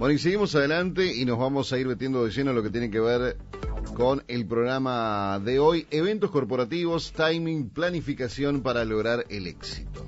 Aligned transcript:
Bueno, 0.00 0.14
y 0.14 0.18
seguimos 0.18 0.54
adelante 0.54 1.14
y 1.14 1.26
nos 1.26 1.38
vamos 1.38 1.74
a 1.74 1.78
ir 1.78 1.86
metiendo 1.86 2.24
de 2.24 2.30
lleno 2.30 2.54
lo 2.54 2.62
que 2.62 2.70
tiene 2.70 2.90
que 2.90 3.00
ver 3.00 3.36
con 3.92 4.24
el 4.28 4.46
programa 4.46 5.38
de 5.44 5.58
hoy, 5.58 5.86
eventos 5.90 6.30
corporativos, 6.30 7.12
timing, 7.12 7.68
planificación 7.68 8.62
para 8.62 8.86
lograr 8.86 9.26
el 9.28 9.46
éxito. 9.46 10.06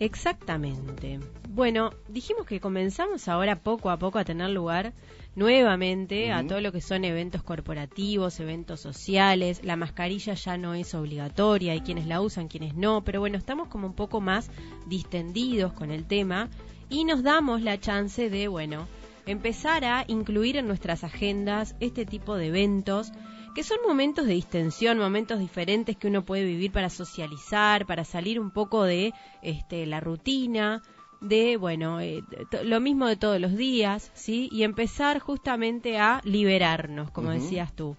Exactamente. 0.00 1.20
Bueno, 1.50 1.92
dijimos 2.08 2.46
que 2.46 2.58
comenzamos 2.58 3.28
ahora 3.28 3.60
poco 3.60 3.90
a 3.90 3.96
poco 3.96 4.18
a 4.18 4.24
tener 4.24 4.50
lugar 4.50 4.92
nuevamente 5.36 6.32
a 6.32 6.44
todo 6.44 6.60
lo 6.60 6.72
que 6.72 6.80
son 6.80 7.04
eventos 7.04 7.44
corporativos, 7.44 8.40
eventos 8.40 8.80
sociales. 8.80 9.60
La 9.62 9.76
mascarilla 9.76 10.34
ya 10.34 10.58
no 10.58 10.74
es 10.74 10.96
obligatoria, 10.96 11.74
hay 11.74 11.82
quienes 11.82 12.08
la 12.08 12.20
usan, 12.20 12.48
quienes 12.48 12.74
no, 12.74 13.04
pero 13.04 13.20
bueno, 13.20 13.38
estamos 13.38 13.68
como 13.68 13.86
un 13.86 13.94
poco 13.94 14.20
más 14.20 14.50
distendidos 14.88 15.72
con 15.74 15.92
el 15.92 16.06
tema 16.06 16.48
y 16.90 17.04
nos 17.04 17.22
damos 17.22 17.62
la 17.62 17.78
chance 17.78 18.30
de, 18.30 18.48
bueno, 18.48 18.88
empezar 19.28 19.84
a 19.84 20.04
incluir 20.08 20.56
en 20.56 20.66
nuestras 20.66 21.04
agendas 21.04 21.76
este 21.80 22.06
tipo 22.06 22.36
de 22.36 22.46
eventos 22.46 23.12
que 23.54 23.62
son 23.62 23.78
momentos 23.86 24.26
de 24.26 24.34
distensión, 24.34 24.98
momentos 24.98 25.38
diferentes 25.38 25.96
que 25.96 26.06
uno 26.06 26.24
puede 26.24 26.44
vivir 26.44 26.72
para 26.72 26.90
socializar, 26.90 27.86
para 27.86 28.04
salir 28.04 28.40
un 28.40 28.50
poco 28.50 28.84
de 28.84 29.12
este, 29.42 29.84
la 29.84 30.00
rutina, 30.00 30.82
de, 31.20 31.56
bueno, 31.56 32.00
eh, 32.00 32.22
lo 32.62 32.80
mismo 32.80 33.06
de 33.06 33.16
todos 33.16 33.40
los 33.40 33.56
días, 33.56 34.12
¿sí? 34.14 34.48
Y 34.52 34.62
empezar 34.62 35.18
justamente 35.18 35.98
a 35.98 36.20
liberarnos, 36.24 37.10
como 37.10 37.30
decías 37.30 37.74
tú, 37.74 37.96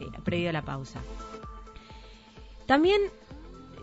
eh, 0.00 0.06
previo 0.24 0.48
a 0.48 0.52
la 0.52 0.62
pausa. 0.62 1.02
También 2.66 3.02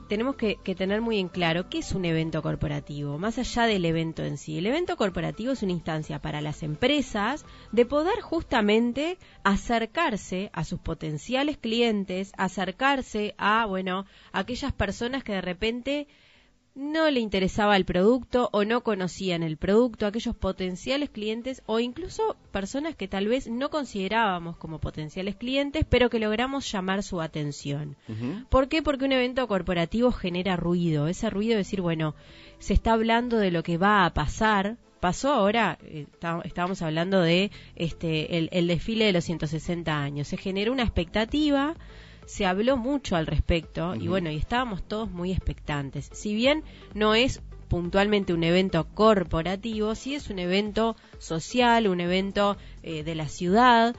tenemos 0.10 0.36
que, 0.36 0.58
tener 0.76 1.02
muy 1.02 1.20
en 1.20 1.30
claro 1.30 1.70
qué 1.70 1.78
es 1.78 1.94
un 1.94 2.04
evento 2.04 2.42
corporativo, 2.42 3.20
más 3.20 3.38
allá 3.38 3.68
del 3.68 3.86
evento 3.86 4.24
en 4.24 4.40
sí. 4.40 4.58
El 4.58 4.66
evento 4.66 4.98
corporativo 4.98 5.54
es 5.54 5.62
una 5.62 5.72
instancia 5.72 6.20
para 6.20 6.42
las 6.42 6.64
empresas 6.64 7.46
de 7.72 7.86
poder 7.86 8.20
justamente 8.20 9.20
acercarse 9.44 10.50
a 10.52 10.64
sus 10.64 10.80
potenciales 10.80 11.58
clientes, 11.58 12.32
acercarse 12.38 13.36
a, 13.38 13.68
bueno, 13.68 14.08
aquellas 14.32 14.74
personas 14.74 15.24
que 15.24 15.34
de 15.34 15.42
repente 15.42 16.08
no 16.80 17.12
le 17.12 17.20
interesaba 17.20 17.76
el 17.76 17.84
producto 17.84 18.50
o 18.54 18.64
no 18.64 18.82
conocían 18.82 19.44
el 19.44 19.58
producto, 19.58 20.08
aquellos 20.08 20.34
potenciales 20.34 21.10
clientes 21.10 21.62
o 21.66 21.82
incluso 21.82 22.38
personas 22.54 22.96
que 22.96 23.10
tal 23.10 23.28
vez 23.28 23.50
no 23.50 23.70
considerábamos 23.70 24.56
como 24.56 24.80
potenciales 24.80 25.36
clientes, 25.36 25.86
pero 25.88 26.10
que 26.10 26.20
logramos 26.20 26.72
llamar 26.72 27.04
su 27.04 27.20
atención. 27.20 27.98
¿Por 28.50 28.70
qué? 28.70 28.82
Porque 28.82 29.04
un 29.04 29.12
evento 29.12 29.46
corporativo 29.48 30.14
genera 30.14 30.56
ruido, 30.56 31.10
ese 31.10 31.30
ruido 31.30 31.52
de 31.52 31.58
decir, 31.58 31.82
bueno, 31.82 32.16
se 32.60 32.74
está 32.74 32.94
hablando 32.94 33.38
de 33.38 33.52
lo 33.52 33.62
que 33.62 33.78
va 33.78 34.06
a 34.06 34.14
pasar, 34.14 34.78
pasó 35.02 35.34
ahora, 35.34 35.78
eh, 35.84 36.08
estábamos 36.46 36.82
hablando 36.82 37.22
de 37.22 37.52
este 37.76 38.38
el, 38.38 38.48
el 38.54 38.68
desfile 38.68 39.06
de 39.06 39.14
los 39.14 39.26
160 39.26 40.02
años, 40.02 40.30
se 40.30 40.38
generó 40.38 40.72
una 40.72 40.84
expectativa 40.84 41.76
se 42.30 42.46
habló 42.46 42.78
mucho 42.78 43.16
al 43.16 43.26
respecto 43.26 43.96
y 43.96 44.08
bueno, 44.08 44.30
y 44.30 44.36
estábamos 44.36 44.84
todos 44.84 45.10
muy 45.10 45.32
expectantes. 45.32 46.12
Si 46.14 46.36
bien 46.36 46.64
no 46.94 47.16
es 47.16 47.42
puntualmente 47.70 48.34
un 48.34 48.44
evento 48.44 48.86
corporativo, 48.94 49.96
sí 49.96 50.14
es 50.14 50.30
un 50.30 50.38
evento 50.38 50.96
social, 51.18 51.88
un 51.88 52.02
evento 52.02 52.56
eh, 52.84 53.02
de 53.02 53.16
la 53.16 53.28
ciudad, 53.28 53.96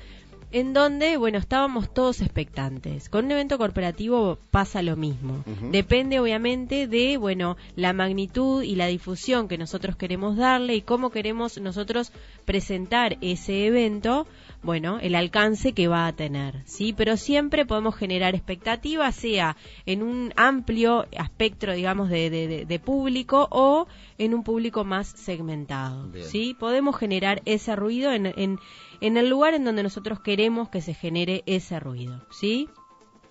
en 0.52 0.72
donde, 0.72 1.16
bueno, 1.16 1.38
estábamos 1.38 1.92
todos 1.92 2.20
expectantes. 2.20 3.08
Con 3.08 3.26
un 3.26 3.32
evento 3.32 3.58
corporativo 3.58 4.38
pasa 4.50 4.82
lo 4.82 4.96
mismo. 4.96 5.44
Depende, 5.70 6.18
obviamente, 6.18 6.86
de, 6.86 7.16
bueno, 7.16 7.56
la 7.76 7.92
magnitud 7.92 8.62
y 8.62 8.74
la 8.74 8.86
difusión 8.86 9.48
que 9.48 9.58
nosotros 9.58 9.97
queremos 9.97 10.36
darle 10.36 10.75
y 10.75 10.82
cómo 10.82 11.10
queremos 11.10 11.60
nosotros 11.60 12.12
presentar 12.44 13.16
ese 13.20 13.66
evento 13.66 14.26
bueno, 14.62 14.98
el 15.00 15.14
alcance 15.14 15.72
que 15.72 15.88
va 15.88 16.06
a 16.06 16.12
tener, 16.12 16.62
¿sí? 16.66 16.92
Pero 16.92 17.16
siempre 17.16 17.64
podemos 17.64 17.96
generar 17.96 18.34
expectativas, 18.34 19.14
sea 19.14 19.56
en 19.86 20.02
un 20.02 20.34
amplio 20.36 21.06
espectro, 21.12 21.72
digamos, 21.72 22.10
de, 22.10 22.66
de, 22.66 22.78
público 22.78 23.48
o 23.50 23.86
en 24.19 24.34
un 24.34 24.42
público 24.42 24.84
más 24.84 25.08
segmentado, 25.08 26.10
¿sí? 26.25 26.54
Podemos 26.58 26.96
generar 26.96 27.41
ese 27.46 27.75
ruido 27.75 28.12
en, 28.12 28.26
en, 28.26 28.58
en 29.00 29.16
el 29.16 29.28
lugar 29.28 29.55
en 29.55 29.65
donde 29.65 29.83
nosotros 29.83 30.21
queremos 30.21 30.69
que 30.69 30.81
se 30.81 30.94
genere 30.94 31.43
ese 31.47 31.81
ruido, 31.81 32.27
¿sí? 32.31 32.69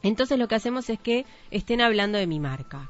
Entonces 0.02 0.40
lo 0.40 0.48
que 0.48 0.56
hacemos 0.56 0.90
es 0.90 1.00
que 1.00 1.26
estén 1.52 1.82
hablando 1.82 2.18
de 2.18 2.28
mi 2.28 2.40
marca. 2.40 2.90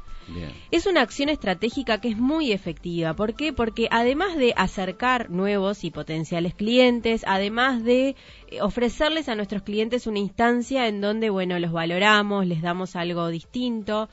Es 0.70 0.86
una 0.86 1.02
acción 1.02 1.30
estratégica 1.30 2.00
que 2.00 2.10
es 2.10 2.18
muy 2.18 2.52
efectiva. 2.52 3.16
¿Por 3.16 3.34
qué? 3.34 3.52
Porque 3.52 3.88
además 3.90 4.36
de 4.36 4.54
acercar 4.56 5.30
nuevos 5.32 5.84
y 5.84 5.92
potenciales 5.92 6.54
clientes, 6.54 7.24
además 7.26 7.84
de 7.84 8.16
eh, 8.48 8.62
ofrecerles 8.62 9.28
a 9.28 9.36
nuestros 9.36 9.64
clientes 9.64 10.08
una 10.08 10.20
instancia 10.20 10.88
en 10.88 11.02
donde, 11.02 11.30
bueno, 11.30 11.58
los 11.58 11.72
valoramos, 11.72 12.46
les 12.46 12.62
damos 12.62 12.96
algo 12.96 13.28
distinto, 13.30 14.10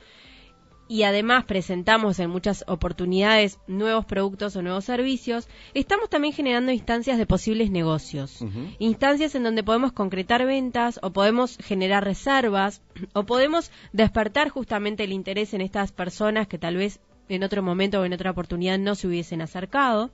y 0.88 1.02
además 1.02 1.44
presentamos 1.44 2.18
en 2.18 2.30
muchas 2.30 2.64
oportunidades 2.68 3.58
nuevos 3.66 4.04
productos 4.04 4.54
o 4.56 4.62
nuevos 4.62 4.84
servicios, 4.84 5.48
estamos 5.74 6.08
también 6.08 6.32
generando 6.32 6.72
instancias 6.72 7.18
de 7.18 7.26
posibles 7.26 7.70
negocios, 7.70 8.44
instancias 8.78 9.34
en 9.34 9.42
donde 9.42 9.64
podemos 9.64 9.92
concretar 9.92 10.46
ventas 10.46 11.00
o 11.02 11.10
podemos 11.10 11.58
generar 11.58 12.04
reservas 12.04 12.82
o 13.14 13.24
podemos 13.24 13.70
despertar 13.92 14.48
justamente 14.48 15.04
el 15.04 15.12
interés 15.12 15.54
en 15.54 15.60
estas 15.60 15.92
personas 15.92 16.46
que 16.46 16.58
tal 16.58 16.76
vez 16.76 17.00
en 17.28 17.42
otro 17.42 17.62
momento 17.62 18.00
o 18.00 18.04
en 18.04 18.12
otra 18.12 18.30
oportunidad 18.30 18.78
no 18.78 18.94
se 18.94 19.08
hubiesen 19.08 19.42
acercado. 19.42 20.10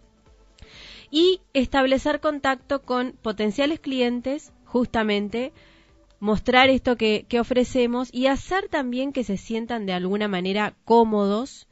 Y 1.10 1.40
establecer 1.52 2.20
contacto 2.20 2.80
con 2.80 3.12
potenciales 3.20 3.80
clientes 3.80 4.52
justamente 4.64 5.52
mostrar 6.22 6.70
esto 6.70 6.96
que, 6.96 7.26
ofrecemos 7.40 8.08
y 8.12 8.28
hacer 8.28 8.68
también 8.68 9.12
que 9.12 9.24
se 9.24 9.36
sientan 9.36 9.86
de 9.86 9.92
alguna 9.92 10.28
manera 10.28 10.72
cómodos 10.84 11.66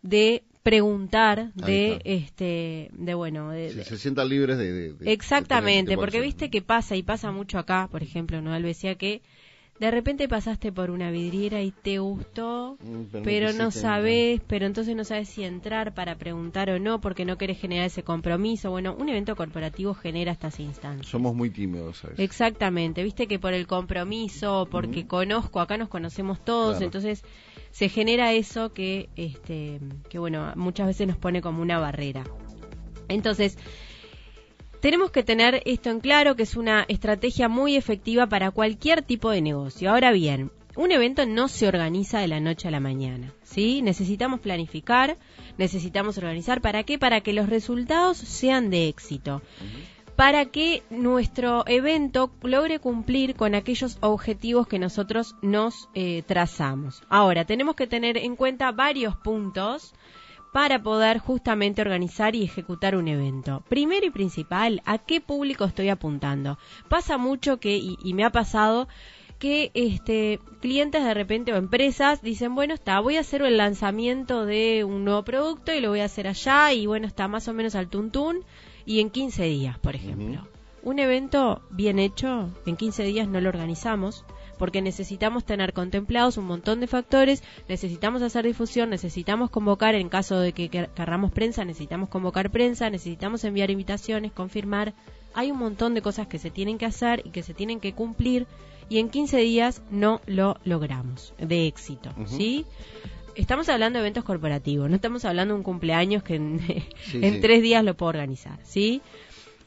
de 0.00 0.44
preguntar 0.62 1.52
de 1.52 2.00
este 2.04 2.88
de 2.94 3.14
bueno 3.14 3.50
de, 3.50 3.84
se 3.84 3.98
sientan 3.98 4.30
libres 4.30 4.56
de, 4.56 4.94
exactamente 5.04 5.94
porque 5.96 6.22
viste 6.22 6.48
que 6.48 6.62
pasa 6.62 6.96
y 6.96 7.02
pasa 7.02 7.30
mucho 7.32 7.58
acá 7.58 7.86
por 7.92 8.02
ejemplo 8.02 8.40
no 8.40 8.58
decía 8.58 8.94
que 8.94 9.20
de 9.78 9.90
repente 9.90 10.28
pasaste 10.28 10.72
por 10.72 10.90
una 10.90 11.10
vidriera 11.10 11.60
y 11.62 11.70
te 11.70 11.98
gustó, 11.98 12.78
mm, 12.82 13.22
pero, 13.22 13.52
no 13.52 13.70
sabes, 13.70 14.40
pero 14.46 14.66
entonces 14.66 14.96
no 14.96 15.04
sabes 15.04 15.28
si 15.28 15.44
entrar 15.44 15.92
para 15.94 16.16
preguntar 16.16 16.70
o 16.70 16.78
no, 16.78 17.00
porque 17.00 17.24
no 17.24 17.36
querés 17.36 17.58
generar 17.58 17.86
ese 17.86 18.02
compromiso. 18.02 18.70
Bueno, 18.70 18.96
un 18.98 19.08
evento 19.08 19.36
corporativo 19.36 19.94
genera 19.94 20.32
estas 20.32 20.60
instancias. 20.60 21.06
Somos 21.06 21.34
muy 21.34 21.50
tímidos. 21.50 21.98
¿sabes? 21.98 22.18
Exactamente, 22.18 23.02
viste 23.02 23.26
que 23.26 23.38
por 23.38 23.52
el 23.52 23.66
compromiso, 23.66 24.66
porque 24.70 25.06
conozco, 25.06 25.60
acá 25.60 25.76
nos 25.76 25.88
conocemos 25.88 26.42
todos, 26.44 26.80
entonces 26.80 27.22
se 27.70 27.88
genera 27.88 28.32
eso 28.32 28.72
que, 28.72 29.10
este, 29.16 29.80
que 30.08 30.18
bueno, 30.18 30.52
muchas 30.56 30.86
veces 30.86 31.06
nos 31.06 31.18
pone 31.18 31.42
como 31.42 31.60
una 31.60 31.78
barrera. 31.78 32.24
Entonces, 33.08 33.58
tenemos 34.86 35.10
que 35.10 35.24
tener 35.24 35.62
esto 35.64 35.90
en 35.90 35.98
claro, 35.98 36.36
que 36.36 36.44
es 36.44 36.54
una 36.54 36.84
estrategia 36.86 37.48
muy 37.48 37.74
efectiva 37.74 38.28
para 38.28 38.52
cualquier 38.52 39.02
tipo 39.02 39.30
de 39.30 39.42
negocio. 39.42 39.90
Ahora 39.90 40.12
bien, 40.12 40.52
un 40.76 40.92
evento 40.92 41.26
no 41.26 41.48
se 41.48 41.66
organiza 41.66 42.20
de 42.20 42.28
la 42.28 42.38
noche 42.38 42.68
a 42.68 42.70
la 42.70 42.78
mañana, 42.78 43.34
¿sí? 43.42 43.82
Necesitamos 43.82 44.38
planificar, 44.38 45.16
necesitamos 45.58 46.18
organizar. 46.18 46.60
¿Para 46.60 46.84
qué? 46.84 47.00
Para 47.00 47.20
que 47.20 47.32
los 47.32 47.48
resultados 47.48 48.16
sean 48.16 48.70
de 48.70 48.86
éxito. 48.86 49.42
Para 50.14 50.44
que 50.44 50.84
nuestro 50.88 51.64
evento 51.66 52.30
logre 52.42 52.78
cumplir 52.78 53.34
con 53.34 53.56
aquellos 53.56 53.98
objetivos 54.02 54.68
que 54.68 54.78
nosotros 54.78 55.34
nos 55.42 55.88
eh, 55.94 56.22
trazamos. 56.28 57.02
Ahora, 57.08 57.44
tenemos 57.44 57.74
que 57.74 57.88
tener 57.88 58.16
en 58.18 58.36
cuenta 58.36 58.70
varios 58.70 59.16
puntos 59.16 59.94
para 60.56 60.82
poder 60.82 61.18
justamente 61.18 61.82
organizar 61.82 62.34
y 62.34 62.42
ejecutar 62.42 62.96
un 62.96 63.08
evento. 63.08 63.62
Primero 63.68 64.06
y 64.06 64.10
principal, 64.10 64.80
¿a 64.86 64.96
qué 64.96 65.20
público 65.20 65.66
estoy 65.66 65.90
apuntando? 65.90 66.56
Pasa 66.88 67.18
mucho 67.18 67.60
que, 67.60 67.76
y, 67.76 68.14
me 68.14 68.24
ha 68.24 68.30
pasado, 68.30 68.88
que 69.38 69.70
este 69.74 70.40
clientes 70.62 71.04
de 71.04 71.12
repente 71.12 71.52
o 71.52 71.56
empresas 71.56 72.22
dicen, 72.22 72.54
bueno, 72.54 72.72
está, 72.72 73.00
voy 73.00 73.18
a 73.18 73.20
hacer 73.20 73.42
el 73.42 73.58
lanzamiento 73.58 74.46
de 74.46 74.82
un 74.84 75.04
nuevo 75.04 75.24
producto 75.24 75.74
y 75.74 75.80
lo 75.80 75.90
voy 75.90 76.00
a 76.00 76.06
hacer 76.06 76.26
allá 76.26 76.72
y 76.72 76.86
bueno, 76.86 77.06
está 77.06 77.28
más 77.28 77.48
o 77.48 77.52
menos 77.52 77.74
al 77.74 77.90
tuntún 77.90 78.42
y 78.86 79.00
en 79.00 79.10
15 79.10 79.44
días, 79.44 79.78
por 79.78 79.94
ejemplo. 79.94 80.48
Un 80.82 81.00
evento 81.00 81.60
bien 81.68 81.98
hecho, 81.98 82.48
en 82.64 82.76
15 82.76 83.02
días 83.02 83.28
no 83.28 83.42
lo 83.42 83.50
organizamos, 83.50 84.24
porque 84.58 84.82
necesitamos 84.82 85.44
tener 85.44 85.72
contemplados 85.72 86.36
un 86.36 86.46
montón 86.46 86.80
de 86.80 86.86
factores, 86.86 87.42
necesitamos 87.68 88.22
hacer 88.22 88.44
difusión, 88.44 88.90
necesitamos 88.90 89.50
convocar, 89.50 89.94
en 89.94 90.08
caso 90.08 90.40
de 90.40 90.52
que 90.52 90.68
querramos 90.68 91.32
prensa, 91.32 91.64
necesitamos 91.64 92.08
convocar 92.08 92.50
prensa, 92.50 92.90
necesitamos 92.90 93.44
enviar 93.44 93.70
invitaciones, 93.70 94.32
confirmar. 94.32 94.94
Hay 95.34 95.50
un 95.50 95.58
montón 95.58 95.94
de 95.94 96.02
cosas 96.02 96.26
que 96.26 96.38
se 96.38 96.50
tienen 96.50 96.78
que 96.78 96.86
hacer 96.86 97.22
y 97.24 97.30
que 97.30 97.42
se 97.42 97.54
tienen 97.54 97.80
que 97.80 97.92
cumplir 97.92 98.46
y 98.88 98.98
en 98.98 99.10
15 99.10 99.38
días 99.38 99.82
no 99.90 100.20
lo 100.26 100.58
logramos 100.64 101.34
de 101.38 101.66
éxito, 101.66 102.10
¿sí? 102.26 102.64
Estamos 103.34 103.68
hablando 103.68 103.98
de 103.98 104.04
eventos 104.04 104.24
corporativos, 104.24 104.88
no 104.88 104.96
estamos 104.96 105.24
hablando 105.26 105.54
de 105.54 105.58
un 105.58 105.64
cumpleaños 105.64 106.22
que 106.22 106.36
en, 106.36 106.60
tres 107.42 107.62
días 107.62 107.84
lo 107.84 107.94
puedo 107.94 108.08
organizar, 108.10 108.58
¿sí? 108.62 109.02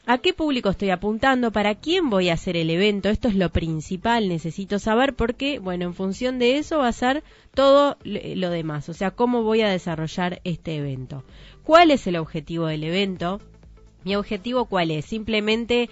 ¿A 0.06 0.18
qué 0.18 0.32
público 0.32 0.70
estoy 0.70 0.90
apuntando? 0.90 1.52
¿Para 1.52 1.74
quién 1.74 2.08
voy 2.08 2.30
a 2.30 2.34
hacer 2.34 2.56
el 2.56 2.70
evento? 2.70 3.10
Esto 3.10 3.28
es 3.28 3.34
lo 3.34 3.50
principal, 3.50 4.28
necesito 4.28 4.78
saber 4.78 5.14
porque, 5.14 5.58
bueno, 5.58 5.84
en 5.84 5.94
función 5.94 6.38
de 6.38 6.56
eso 6.56 6.78
va 6.78 6.88
a 6.88 6.92
ser 6.92 7.22
todo 7.54 7.98
lo 8.04 8.50
demás, 8.50 8.88
o 8.88 8.94
sea, 8.94 9.10
cómo 9.10 9.42
voy 9.42 9.60
a 9.60 9.68
desarrollar 9.68 10.40
este 10.44 10.76
evento. 10.76 11.22
¿Cuál 11.64 11.90
es 11.90 12.06
el 12.06 12.16
objetivo 12.16 12.66
del 12.66 12.84
evento? 12.84 13.40
Mi 14.02 14.16
objetivo 14.16 14.64
cuál 14.64 14.90
es? 14.90 15.04
Simplemente, 15.04 15.90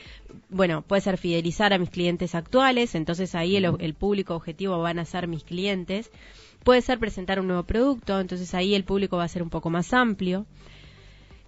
bueno, 0.49 0.81
puede 0.81 1.03
ser 1.03 1.19
fidelizar 1.19 1.75
a 1.75 1.79
mis 1.79 1.91
clientes 1.91 2.35
actuales, 2.35 2.95
entonces 2.95 3.35
ahí 3.35 3.57
el, 3.57 3.77
el, 3.79 3.95
público 3.95 4.35
objetivo 4.35 4.79
van 4.79 4.99
a 4.99 5.05
ser 5.05 5.29
mis 5.29 5.45
clientes. 5.45 6.11
Puede 6.65 6.81
ser 6.81 6.99
presentar 6.99 7.39
un 7.39 7.49
nuevo 7.49 7.65
producto, 7.65 8.19
entonces 8.19 8.55
ahí 8.55 8.75
el 8.75 8.85
público 8.85 9.19
va 9.19 9.25
a 9.25 9.29
ser 9.29 9.43
un 9.43 9.51
poco 9.51 9.69
más 9.69 9.93
amplio 9.93 10.47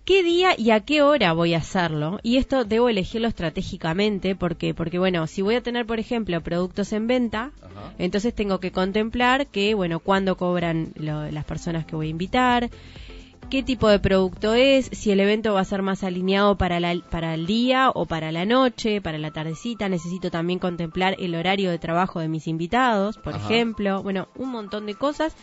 qué 0.04 0.22
día 0.22 0.54
y 0.56 0.70
a 0.70 0.80
qué 0.80 1.02
hora 1.02 1.32
voy 1.32 1.54
a 1.54 1.58
hacerlo. 1.58 2.18
Y 2.22 2.36
esto 2.36 2.64
debo 2.64 2.88
elegirlo 2.88 3.28
estratégicamente 3.28 4.34
porque, 4.34 4.74
porque 4.74 4.98
bueno, 4.98 5.26
si 5.26 5.42
voy 5.42 5.54
a 5.54 5.62
tener, 5.62 5.86
por 5.86 6.00
ejemplo, 6.00 6.40
productos 6.40 6.92
en 6.92 7.06
venta, 7.06 7.52
entonces 7.98 8.34
tengo 8.34 8.60
que 8.60 8.72
contemplar 8.72 9.46
que, 9.46 9.74
bueno, 9.74 10.00
cuándo 10.00 10.36
cobran 10.36 10.92
las 10.96 11.44
personas 11.44 11.86
que 11.86 11.96
voy 11.96 12.08
a 12.08 12.10
invitar, 12.10 12.70
qué 13.50 13.62
tipo 13.62 13.88
de 13.88 13.98
producto 13.98 14.54
es, 14.54 14.88
si 14.92 15.10
el 15.10 15.20
evento 15.20 15.52
va 15.54 15.60
a 15.60 15.64
ser 15.64 15.82
más 15.82 16.04
alineado 16.04 16.56
para, 16.56 16.78
la, 16.78 16.94
para 17.10 17.34
el 17.34 17.46
día 17.46 17.90
o 17.90 18.06
para 18.06 18.30
la 18.32 18.44
noche, 18.44 19.00
para 19.00 19.18
la 19.18 19.32
tardecita. 19.32 19.88
Necesito 19.88 20.30
también 20.30 20.58
contemplar 20.58 21.16
el 21.18 21.34
horario 21.34 21.70
de 21.70 21.78
trabajo 21.78 22.20
de 22.20 22.28
mis 22.28 22.46
invitados, 22.46 23.18
por 23.18 23.34
ejemplo. 23.34 24.02
Bueno, 24.02 24.28
un 24.36 24.50
montón 24.50 24.86
de 24.86 24.94
cosas 24.94 25.34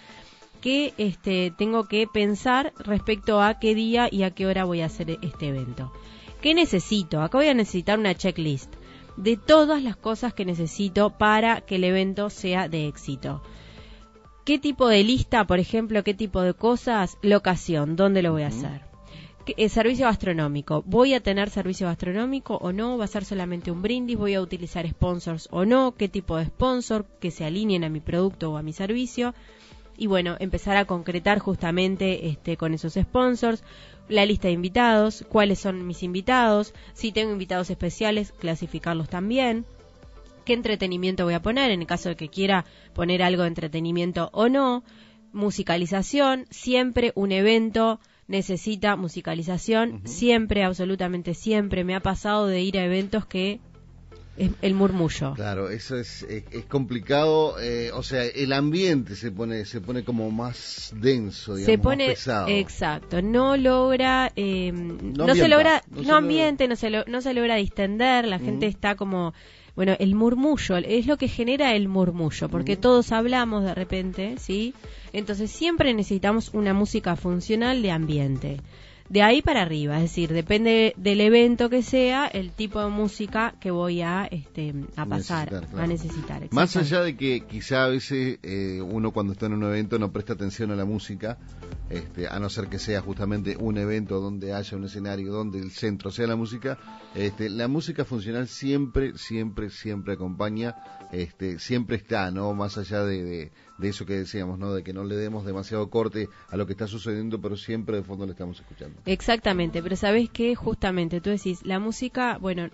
que 0.67 0.93
este, 0.97 1.53
tengo 1.57 1.87
que 1.87 2.07
pensar 2.07 2.73
respecto 2.77 3.41
a 3.41 3.57
qué 3.57 3.73
día 3.73 4.09
y 4.11 4.23
a 4.23 4.31
qué 4.31 4.45
hora 4.45 4.65
voy 4.65 4.81
a 4.81 4.87
hacer 4.87 5.17
este 5.21 5.47
evento. 5.47 5.93
¿Qué 6.41 6.53
necesito? 6.53 7.21
Acá 7.21 7.37
voy 7.37 7.47
a 7.47 7.53
necesitar 7.53 7.97
una 7.97 8.15
checklist 8.15 8.73
de 9.15 9.37
todas 9.37 9.81
las 9.81 9.95
cosas 9.95 10.33
que 10.33 10.43
necesito 10.43 11.11
para 11.11 11.61
que 11.61 11.75
el 11.75 11.85
evento 11.85 12.29
sea 12.29 12.67
de 12.67 12.85
éxito. 12.89 13.41
¿Qué 14.43 14.59
tipo 14.59 14.89
de 14.89 15.05
lista, 15.05 15.47
por 15.47 15.59
ejemplo, 15.59 16.03
qué 16.03 16.13
tipo 16.13 16.41
de 16.41 16.53
cosas? 16.53 17.17
Locación, 17.21 17.95
¿dónde 17.95 18.21
lo 18.21 18.33
voy 18.33 18.43
a 18.43 18.47
hacer? 18.47 18.81
El 19.45 19.53
eh, 19.55 19.69
servicio 19.69 20.07
gastronómico. 20.07 20.83
¿Voy 20.85 21.13
a 21.13 21.23
tener 21.23 21.49
servicio 21.49 21.87
gastronómico 21.87 22.57
o 22.57 22.73
no? 22.73 22.97
¿Va 22.97 23.05
a 23.05 23.07
ser 23.07 23.23
solamente 23.23 23.71
un 23.71 23.81
brindis? 23.81 24.17
¿Voy 24.17 24.33
a 24.33 24.41
utilizar 24.41 24.85
sponsors 24.85 25.47
o 25.49 25.63
no? 25.63 25.95
¿Qué 25.95 26.09
tipo 26.09 26.35
de 26.35 26.47
sponsor 26.47 27.05
que 27.21 27.31
se 27.31 27.45
alineen 27.45 27.85
a 27.85 27.89
mi 27.89 28.01
producto 28.01 28.51
o 28.51 28.57
a 28.57 28.63
mi 28.63 28.73
servicio? 28.73 29.33
Y 29.97 30.07
bueno, 30.07 30.35
empezar 30.39 30.77
a 30.77 30.85
concretar 30.85 31.39
justamente 31.39 32.27
este, 32.27 32.55
con 32.55 32.73
esos 32.73 32.94
sponsors 32.94 33.63
la 34.07 34.25
lista 34.25 34.47
de 34.47 34.53
invitados, 34.53 35.25
cuáles 35.27 35.59
son 35.59 35.85
mis 35.85 36.03
invitados, 36.03 36.73
si 36.94 37.11
tengo 37.11 37.31
invitados 37.31 37.69
especiales, 37.69 38.31
clasificarlos 38.31 39.09
también, 39.09 39.65
qué 40.45 40.53
entretenimiento 40.53 41.25
voy 41.25 41.33
a 41.33 41.41
poner, 41.41 41.71
en 41.71 41.81
el 41.81 41.88
caso 41.88 42.09
de 42.09 42.15
que 42.15 42.29
quiera 42.29 42.63
poner 42.94 43.21
algo 43.21 43.41
de 43.41 43.49
entretenimiento 43.49 44.29
o 44.31 44.47
no, 44.47 44.83
musicalización, 45.33 46.45
siempre 46.50 47.11
un 47.15 47.33
evento 47.33 48.00
necesita 48.27 48.95
musicalización, 48.95 50.01
siempre, 50.05 50.63
absolutamente 50.63 51.33
siempre, 51.33 51.83
me 51.83 51.95
ha 51.95 52.01
pasado 52.01 52.47
de 52.47 52.61
ir 52.61 52.77
a 52.77 52.85
eventos 52.85 53.25
que 53.25 53.59
el 54.38 54.74
murmullo. 54.74 55.34
Claro, 55.34 55.69
eso 55.69 55.98
es, 55.98 56.24
es, 56.24 56.66
complicado, 56.66 57.60
eh, 57.60 57.92
o 57.94 58.04
sea, 58.04 58.24
el 58.24 58.54
ambiente 58.54 59.16
se 59.16 59.31
pone 59.31 59.66
se 59.66 59.81
pone 59.81 60.04
como 60.04 60.30
más 60.31 60.94
denso, 60.95 61.56
digamos, 61.56 61.74
se 61.74 61.78
pone, 61.78 62.07
pesado. 62.07 62.48
Exacto, 62.48 63.22
no 63.22 63.57
logra, 63.57 64.31
eh, 64.36 64.72
no, 64.72 65.34
se 65.34 65.48
logra, 65.48 65.84
no, 65.89 66.16
ambiente, 66.16 66.68
no 66.68 66.75
se, 66.75 66.92
no 66.92 67.22
se 67.22 67.34
logra 67.34 67.56
distender, 67.56 68.28
la 68.28 68.39
gente 68.39 68.68
está 68.68 68.95
como, 68.95 69.34
bueno, 69.75 69.95
el 70.00 70.16
murmullo, 70.16 70.78
es 70.78 71.07
lo 71.07 71.18
que 71.18 71.28
genera 71.28 71.75
el 71.75 71.88
murmullo, 71.88 72.50
porque 72.50 72.78
todos 72.78 73.12
hablamos 73.12 73.63
de 73.63 73.74
repente, 73.74 74.36
¿sí? 74.38 74.74
Entonces 75.13 75.50
siempre 75.50 75.94
necesitamos 75.94 76.51
una 76.54 76.74
música 76.74 77.16
funcional 77.16 77.81
de 77.81 77.92
ambiente 77.92 78.57
de 79.09 79.21
ahí 79.21 79.42
para 79.42 79.62
arriba, 79.62 79.98
es 79.98 80.04
decir, 80.04 80.33
depende 80.33 80.94
del 80.98 81.21
evento 81.21 81.69
que 81.69 81.81
sea, 81.81 82.27
el 82.27 82.51
tipo 82.51 82.81
de 82.81 82.89
música 82.89 83.56
que 83.59 83.71
voy 83.71 84.01
a, 84.01 84.25
este, 84.25 84.74
a 84.95 85.06
pasar, 85.06 85.63
a 85.77 85.88
necesitar. 85.88 86.48
Más 86.51 86.75
allá 86.75 87.01
de 87.01 87.15
que 87.15 87.42
quizá 87.42 87.86
a 87.86 87.88
veces 87.88 88.39
eh, 88.44 88.81
uno 88.81 89.12
cuando 89.12 89.33
está 89.33 89.45
en 89.45 89.54
un 89.54 89.63
evento 89.63 89.98
no 90.00 90.12
presta 90.12 90.33
atención 90.33 90.71
a 90.71 90.75
la 90.75 90.86
música, 90.86 91.38
este, 91.89 92.27
a 92.27 92.38
no 92.39 92.50
ser 92.50 92.68
que 92.68 92.80
sea 92.80 93.01
justamente 93.01 93.56
un 93.57 93.77
evento 93.77 94.19
donde 94.19 94.54
haya 94.54 94.77
un 94.77 94.86
escenario, 94.86 95.31
donde 95.31 95.60
el 95.60 95.71
centro 95.71 96.12
sea 96.12 96.27
la 96.27 96.36
música, 96.36 96.77
este, 97.15 97.50
la 97.50 97.68
música 97.68 98.03
funcional 98.03 98.48
siempre, 98.48 99.18
siempre, 99.18 99.69
siempre 99.69 100.13
acompaña, 100.13 100.75
este, 101.12 101.59
siempre 101.59 101.98
está, 101.98 102.31
¿no? 102.31 102.54
Más 102.54 102.77
allá 102.77 103.04
de 103.04 103.51
de 103.77 103.89
eso 103.89 104.06
que 104.06 104.13
decíamos, 104.13 104.57
¿no? 104.57 104.74
De 104.74 104.83
que 104.83 104.94
no 104.94 105.04
le 105.04 105.15
demos 105.15 105.45
demasiado 105.45 105.89
corte 105.89 106.30
a 106.50 106.57
lo 106.57 106.65
que 106.65 106.74
está 106.74 106.88
sucediendo, 106.88 107.39
pero 107.39 107.56
siempre 107.56 107.98
de 107.98 108.04
fondo 108.04 108.25
le 108.25 108.31
estamos 108.31 108.59
escuchando. 108.59 109.00
Exactamente, 109.06 109.83
pero 109.83 109.95
sabes 109.95 110.30
que 110.30 110.56
justamente 110.56 111.21
tú 111.21 111.30
decís, 111.30 111.63
la 111.63 111.80
música, 111.80 112.38
bueno, 112.39 112.69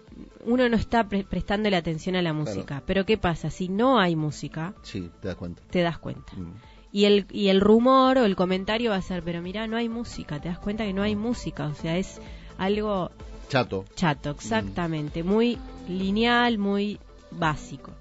uno 0.45 0.69
no 0.69 0.77
está 0.77 1.07
prestando 1.07 1.69
la 1.69 1.77
atención 1.77 2.15
a 2.15 2.21
la 2.21 2.33
música, 2.33 2.83
pero 2.85 3.05
¿qué 3.05 3.17
pasa? 3.17 3.49
Si 3.49 3.67
no 3.67 3.99
hay 3.99 4.15
música, 4.15 4.73
sí, 4.83 5.09
te 5.21 5.27
das 5.27 5.37
cuenta. 5.37 5.61
Te 5.69 5.81
das 5.81 5.97
cuenta. 5.97 6.33
Mm. 6.35 6.53
Y 6.91 7.05
el, 7.05 7.25
y 7.31 7.47
el 7.47 7.59
rumor 7.59 8.19
o 8.19 8.25
el 8.25 8.35
comentario 8.35 8.91
va 8.91 8.97
a 8.97 9.01
ser, 9.01 9.23
pero 9.23 9.41
mira, 9.41 9.67
no 9.67 9.77
hay 9.77 9.89
música, 9.89 10.39
te 10.39 10.47
das 10.47 10.59
cuenta 10.59 10.85
que 10.85 10.93
no 10.93 11.01
hay 11.01 11.15
música, 11.15 11.67
o 11.67 11.75
sea, 11.75 11.97
es 11.97 12.21
algo... 12.57 13.11
Chato. 13.49 13.83
Chato, 13.95 14.31
exactamente, 14.31 15.21
muy 15.21 15.57
lineal, 15.87 16.57
muy 16.57 16.99
básico 17.31 17.91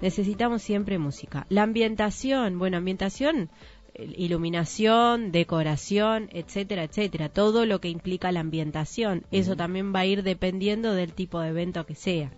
necesitamos 0.00 0.62
siempre 0.62 0.98
música. 0.98 1.46
La 1.48 1.62
ambientación, 1.62 2.58
bueno, 2.58 2.76
ambientación, 2.76 3.50
eh, 3.94 4.12
iluminación, 4.16 5.32
decoración, 5.32 6.28
etcétera, 6.32 6.84
etcétera, 6.84 7.28
todo 7.28 7.66
lo 7.66 7.80
que 7.80 7.88
implica 7.88 8.32
la 8.32 8.40
ambientación. 8.40 9.24
Eso 9.30 9.56
también 9.56 9.94
va 9.94 10.00
a 10.00 10.06
ir 10.06 10.22
dependiendo 10.22 10.94
del 10.94 11.12
tipo 11.12 11.40
de 11.40 11.50
evento 11.50 11.86
que 11.86 11.94
sea. 11.94 12.30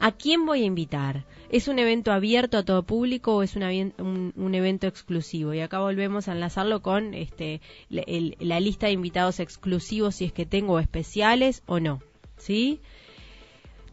¿A 0.00 0.12
quién 0.12 0.44
voy 0.44 0.62
a 0.62 0.66
invitar? 0.66 1.24
¿Es 1.50 1.68
un 1.68 1.78
evento 1.78 2.12
abierto 2.12 2.58
a 2.58 2.64
todo 2.64 2.82
público 2.82 3.36
o 3.36 3.42
es 3.42 3.54
un, 3.56 4.32
un, 4.36 4.54
evento 4.54 4.86
exclusivo? 4.86 5.54
Y 5.54 5.60
acá 5.60 5.78
volvemos 5.78 6.28
a 6.28 6.32
enlazarlo 6.32 6.82
con 6.82 7.14
este, 7.14 7.60
la 7.88 8.60
lista 8.60 8.86
de 8.86 8.92
invitados 8.92 9.40
exclusivos, 9.40 10.16
si 10.16 10.24
es 10.24 10.32
que 10.32 10.46
tengo 10.46 10.80
especiales 10.80 11.62
o 11.66 11.78
no. 11.80 12.02
¿Sí? 12.36 12.80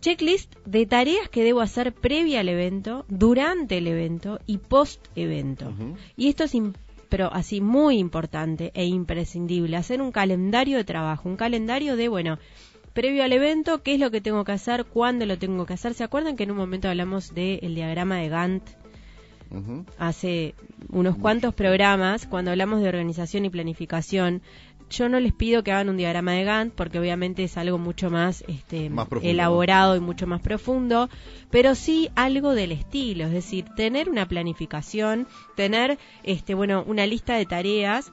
Checklist 0.02 0.54
de 0.66 0.86
tareas 0.86 1.30
que 1.30 1.44
debo 1.44 1.62
hacer 1.62 1.94
previa 1.94 2.42
al 2.42 2.50
evento, 2.50 3.06
durante 3.08 3.78
el 3.78 3.88
evento 3.88 4.40
y 4.46 4.58
post 4.58 5.08
evento. 5.16 5.72
Y 6.18 6.28
esto 6.28 6.44
es 6.44 6.54
pero 7.08 7.32
así 7.34 7.60
muy 7.60 7.98
importante 7.98 8.72
e 8.74 8.86
imprescindible, 8.86 9.76
hacer 9.76 10.02
un 10.02 10.14
calendario 10.14 10.78
de 10.78 10.86
trabajo, 10.86 11.28
un 11.28 11.36
calendario 11.36 11.98
de, 11.98 12.08
bueno, 12.08 12.40
previo 12.94 13.26
al 13.26 13.34
evento, 13.34 13.84
qué 13.84 13.96
es 13.96 14.00
lo 14.00 14.12
que 14.12 14.22
tengo 14.22 14.46
que 14.46 14.54
hacer, 14.54 14.86
cuándo 14.86 15.26
lo 15.26 15.38
tengo 15.38 15.66
que 15.66 15.74
hacer. 15.74 15.94
¿Se 15.94 16.06
acuerdan 16.06 16.38
que 16.38 16.44
en 16.44 16.52
un 16.52 16.58
momento 16.58 16.88
hablamos 16.88 17.34
del 17.36 17.76
diagrama 17.76 18.18
de 18.18 18.30
Gantt? 18.30 18.64
Hace 19.98 20.56
unos 20.88 21.18
cuantos 21.18 21.54
programas, 21.54 22.26
cuando 22.26 22.52
hablamos 22.52 22.82
de 22.82 22.88
organización 22.88 23.44
y 23.44 23.50
planificación, 23.50 24.42
yo 24.92 25.10
no 25.10 25.20
les 25.20 25.34
pido 25.34 25.64
que 25.64 25.72
hagan 25.72 25.90
un 25.90 25.98
diagrama 25.98 26.34
de 26.34 26.44
Gantt 26.44 26.76
porque 26.76 27.00
obviamente 27.00 27.44
es 27.44 27.58
algo 27.58 27.78
mucho 27.78 28.12
más, 28.12 28.44
este, 28.48 28.92
elaborado 29.24 29.96
y 29.96 30.00
mucho 30.00 30.28
más 30.28 30.42
profundo, 30.42 31.10
pero 31.50 31.74
sí 31.76 32.10
algo 32.16 32.54
del 32.54 32.72
estilo, 32.72 33.26
es 33.26 33.32
decir, 33.32 33.66
tener 33.76 34.10
una 34.10 34.28
planificación, 34.28 35.28
tener 35.56 35.98
este, 36.24 36.54
bueno, 36.54 36.84
una 36.86 37.08
lista 37.08 37.36
de 37.36 37.46
tareas 37.46 38.12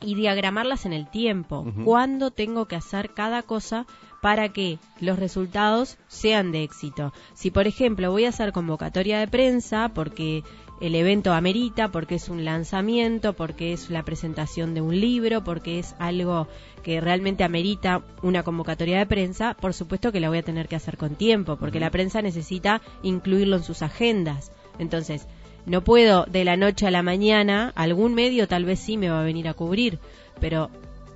y 0.00 0.14
diagramarlas 0.14 0.86
en 0.86 0.92
el 0.92 1.10
tiempo, 1.10 1.66
cuándo 1.84 2.30
tengo 2.30 2.66
que 2.66 2.76
hacer 2.76 3.14
cada 3.14 3.42
cosa 3.42 3.86
para 4.20 4.48
que 4.50 4.78
los 5.00 5.18
resultados 5.18 5.98
sean 6.08 6.52
de 6.52 6.62
éxito. 6.62 7.12
Si 7.34 7.50
por 7.50 7.66
ejemplo 7.66 8.10
voy 8.10 8.24
a 8.24 8.30
hacer 8.30 8.52
convocatoria 8.52 9.18
de 9.18 9.28
prensa 9.28 9.88
porque 9.88 10.42
el 10.80 10.94
evento 10.94 11.32
amerita, 11.32 11.90
porque 11.90 12.16
es 12.16 12.28
un 12.28 12.44
lanzamiento, 12.44 13.32
porque 13.32 13.72
es 13.72 13.90
la 13.90 14.04
presentación 14.04 14.74
de 14.74 14.80
un 14.80 14.98
libro, 14.98 15.42
porque 15.42 15.78
es 15.78 15.94
algo 15.98 16.46
que 16.82 17.00
realmente 17.00 17.44
amerita 17.44 18.02
una 18.22 18.42
convocatoria 18.42 18.98
de 18.98 19.06
prensa, 19.06 19.54
por 19.54 19.74
supuesto 19.74 20.12
que 20.12 20.20
la 20.20 20.28
voy 20.28 20.38
a 20.38 20.42
tener 20.42 20.68
que 20.68 20.76
hacer 20.76 20.96
con 20.96 21.16
tiempo, 21.16 21.56
porque 21.56 21.80
la 21.80 21.90
prensa 21.90 22.22
necesita 22.22 22.80
incluirlo 23.02 23.56
en 23.56 23.64
sus 23.64 23.82
agendas. 23.82 24.52
Entonces, 24.78 25.26
no 25.66 25.82
puedo 25.82 26.24
de 26.26 26.44
la 26.44 26.56
noche 26.56 26.86
a 26.86 26.90
la 26.90 27.02
mañana, 27.02 27.72
algún 27.74 28.14
medio 28.14 28.46
tal 28.46 28.64
vez 28.64 28.78
sí 28.78 28.96
me 28.96 29.10
va 29.10 29.20
a 29.20 29.24
venir 29.24 29.48
a 29.48 29.54
cubrir, 29.54 29.98
pero 30.40 30.70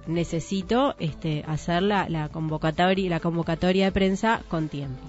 necesito 0.07 0.97
este, 0.99 1.45
hacer 1.47 1.83
la, 1.83 2.09
la 2.09 2.29
convocatoria, 2.29 3.09
la 3.09 3.21
convocatoria 3.21 3.87
de 3.87 3.93
prensa 3.93 4.43
con 4.49 4.69
tiempo. 4.69 5.01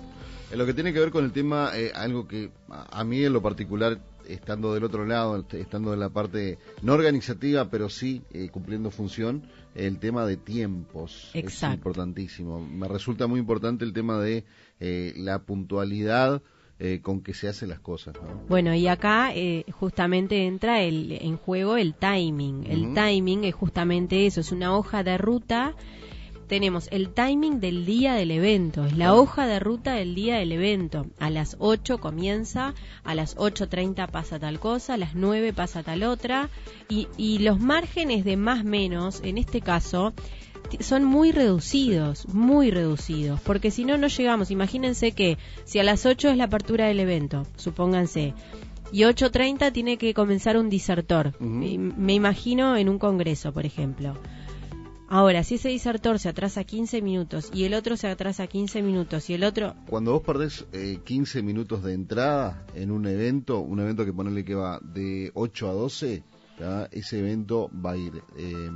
En 0.51 0.59
lo 0.59 0.67
que 0.67 0.75
tiene 0.75 0.93
que 0.93 0.99
ver 0.99 1.09
con 1.09 1.25
el 1.25 1.31
tema, 1.31 1.71
eh, 1.73 1.91
algo 1.95 2.27
que 2.27 2.51
a 2.69 3.03
mí 3.03 3.23
en 3.23 3.33
lo 3.33 3.41
particular 3.41 3.97
estando 4.27 4.73
del 4.73 4.83
otro 4.83 5.05
lado, 5.05 5.45
estando 5.51 5.93
en 5.93 5.99
la 5.99 6.09
parte 6.09 6.57
no 6.81 6.93
organizativa, 6.93 7.69
pero 7.69 7.89
sí 7.89 8.21
eh, 8.31 8.49
cumpliendo 8.49 8.91
función, 8.91 9.43
el 9.75 9.99
tema 9.99 10.25
de 10.25 10.37
tiempos 10.37 11.31
es 11.33 11.63
importantísimo. 11.63 12.59
Me 12.59 12.87
resulta 12.87 13.27
muy 13.27 13.39
importante 13.39 13.85
el 13.85 13.93
tema 13.93 14.19
de 14.19 14.45
eh, 14.79 15.13
la 15.17 15.39
puntualidad. 15.39 16.41
Eh, 16.79 17.01
con 17.01 17.21
que 17.21 17.35
se 17.35 17.47
hacen 17.47 17.69
las 17.69 17.79
cosas. 17.79 18.15
Bueno, 18.49 18.73
y 18.73 18.87
acá 18.87 19.31
justamente 19.71 20.47
entra 20.47 20.81
el, 20.81 21.11
en 21.11 21.37
juego 21.37 21.77
el 21.77 21.93
timing. 21.93 22.65
El 22.65 22.93
timing 22.95 23.43
es 23.45 23.53
justamente 23.53 24.25
eso, 24.25 24.41
es 24.41 24.51
una 24.51 24.75
hoja 24.75 25.03
de 25.03 25.17
ruta 25.19 25.75
tenemos 26.47 26.87
el 26.91 27.09
timing 27.09 27.59
del 27.59 27.85
día 27.85 28.13
del 28.13 28.31
evento, 28.31 28.85
es 28.85 28.97
la 28.97 29.13
hoja 29.13 29.47
de 29.47 29.59
ruta 29.59 29.93
del 29.93 30.15
día 30.15 30.37
del 30.37 30.51
evento. 30.51 31.05
A 31.19 31.29
las 31.29 31.55
8 31.59 31.99
comienza, 31.99 32.73
a 33.03 33.15
las 33.15 33.35
8.30 33.37 34.09
pasa 34.09 34.39
tal 34.39 34.59
cosa, 34.59 34.95
a 34.95 34.97
las 34.97 35.15
9 35.15 35.53
pasa 35.53 35.83
tal 35.83 36.03
otra, 36.03 36.49
y, 36.89 37.07
y 37.17 37.39
los 37.39 37.59
márgenes 37.59 38.25
de 38.25 38.37
más 38.37 38.63
menos, 38.63 39.21
en 39.23 39.37
este 39.37 39.61
caso, 39.61 40.13
son 40.79 41.03
muy 41.03 41.31
reducidos, 41.31 42.27
muy 42.29 42.71
reducidos, 42.71 43.39
porque 43.41 43.71
si 43.71 43.85
no, 43.85 43.97
no 43.97 44.07
llegamos. 44.07 44.51
Imagínense 44.51 45.11
que 45.11 45.37
si 45.65 45.79
a 45.79 45.83
las 45.83 46.05
8 46.05 46.29
es 46.29 46.37
la 46.37 46.45
apertura 46.45 46.87
del 46.87 46.99
evento, 46.99 47.45
supónganse, 47.55 48.33
y 48.91 49.01
8.30 49.01 49.71
tiene 49.71 49.97
que 49.97 50.13
comenzar 50.13 50.55
un 50.57 50.69
disertor. 50.69 51.33
Me 51.41 52.13
imagino 52.13 52.77
en 52.77 52.89
un 52.89 52.99
congreso, 52.99 53.51
por 53.51 53.65
ejemplo. 53.65 54.15
Ahora, 55.13 55.43
si 55.43 55.55
ese 55.55 55.69
disertor 55.69 56.17
se 56.17 56.27
atrasa 56.27 56.63
15 56.63 57.03
minutos 57.03 57.51
y 57.53 57.65
el 57.65 57.75
otro 57.75 57.97
se 57.97 58.07
atrasa 58.07 58.47
15 58.47 58.81
minutos 58.81 59.29
y 59.29 59.35
el 59.35 59.43
otro... 59.43 59.75
Cuando 59.87 60.11
vos 60.11 60.23
perdés 60.23 60.65
15 61.03 61.37
eh, 61.37 61.41
minutos 61.43 61.83
de 61.83 61.93
entrada 61.93 62.65
en 62.73 62.89
un 62.89 63.05
evento, 63.05 63.59
un 63.59 63.79
evento 63.79 64.05
que 64.05 64.11
ponerle 64.11 64.43
que 64.43 64.55
va 64.55 64.79
de 64.81 65.29
8 65.35 65.69
a 65.69 65.73
12, 65.73 66.23
ese 66.89 67.19
evento 67.19 67.69
va 67.73 67.91
a 67.91 67.97
ir 67.97 68.23
eh, 68.39 68.71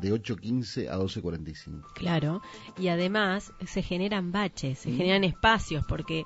de 0.00 0.10
8.15 0.10 0.88
a 0.88 0.96
12.45. 0.96 1.92
Claro, 1.92 2.40
y 2.78 2.88
además 2.88 3.52
se 3.66 3.82
generan 3.82 4.32
baches, 4.32 4.78
se 4.78 4.90
generan 4.90 5.22
espacios, 5.22 5.84
porque 5.86 6.24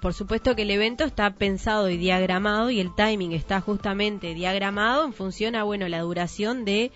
por 0.00 0.14
supuesto 0.14 0.56
que 0.56 0.62
el 0.62 0.70
evento 0.72 1.04
está 1.04 1.32
pensado 1.36 1.90
y 1.90 1.96
diagramado 1.96 2.70
y 2.70 2.80
el 2.80 2.92
timing 2.96 3.34
está 3.34 3.60
justamente 3.60 4.34
diagramado 4.34 5.04
en 5.04 5.12
función 5.12 5.54
a, 5.54 5.62
bueno, 5.62 5.86
la 5.86 6.00
duración 6.00 6.64
de 6.64 6.90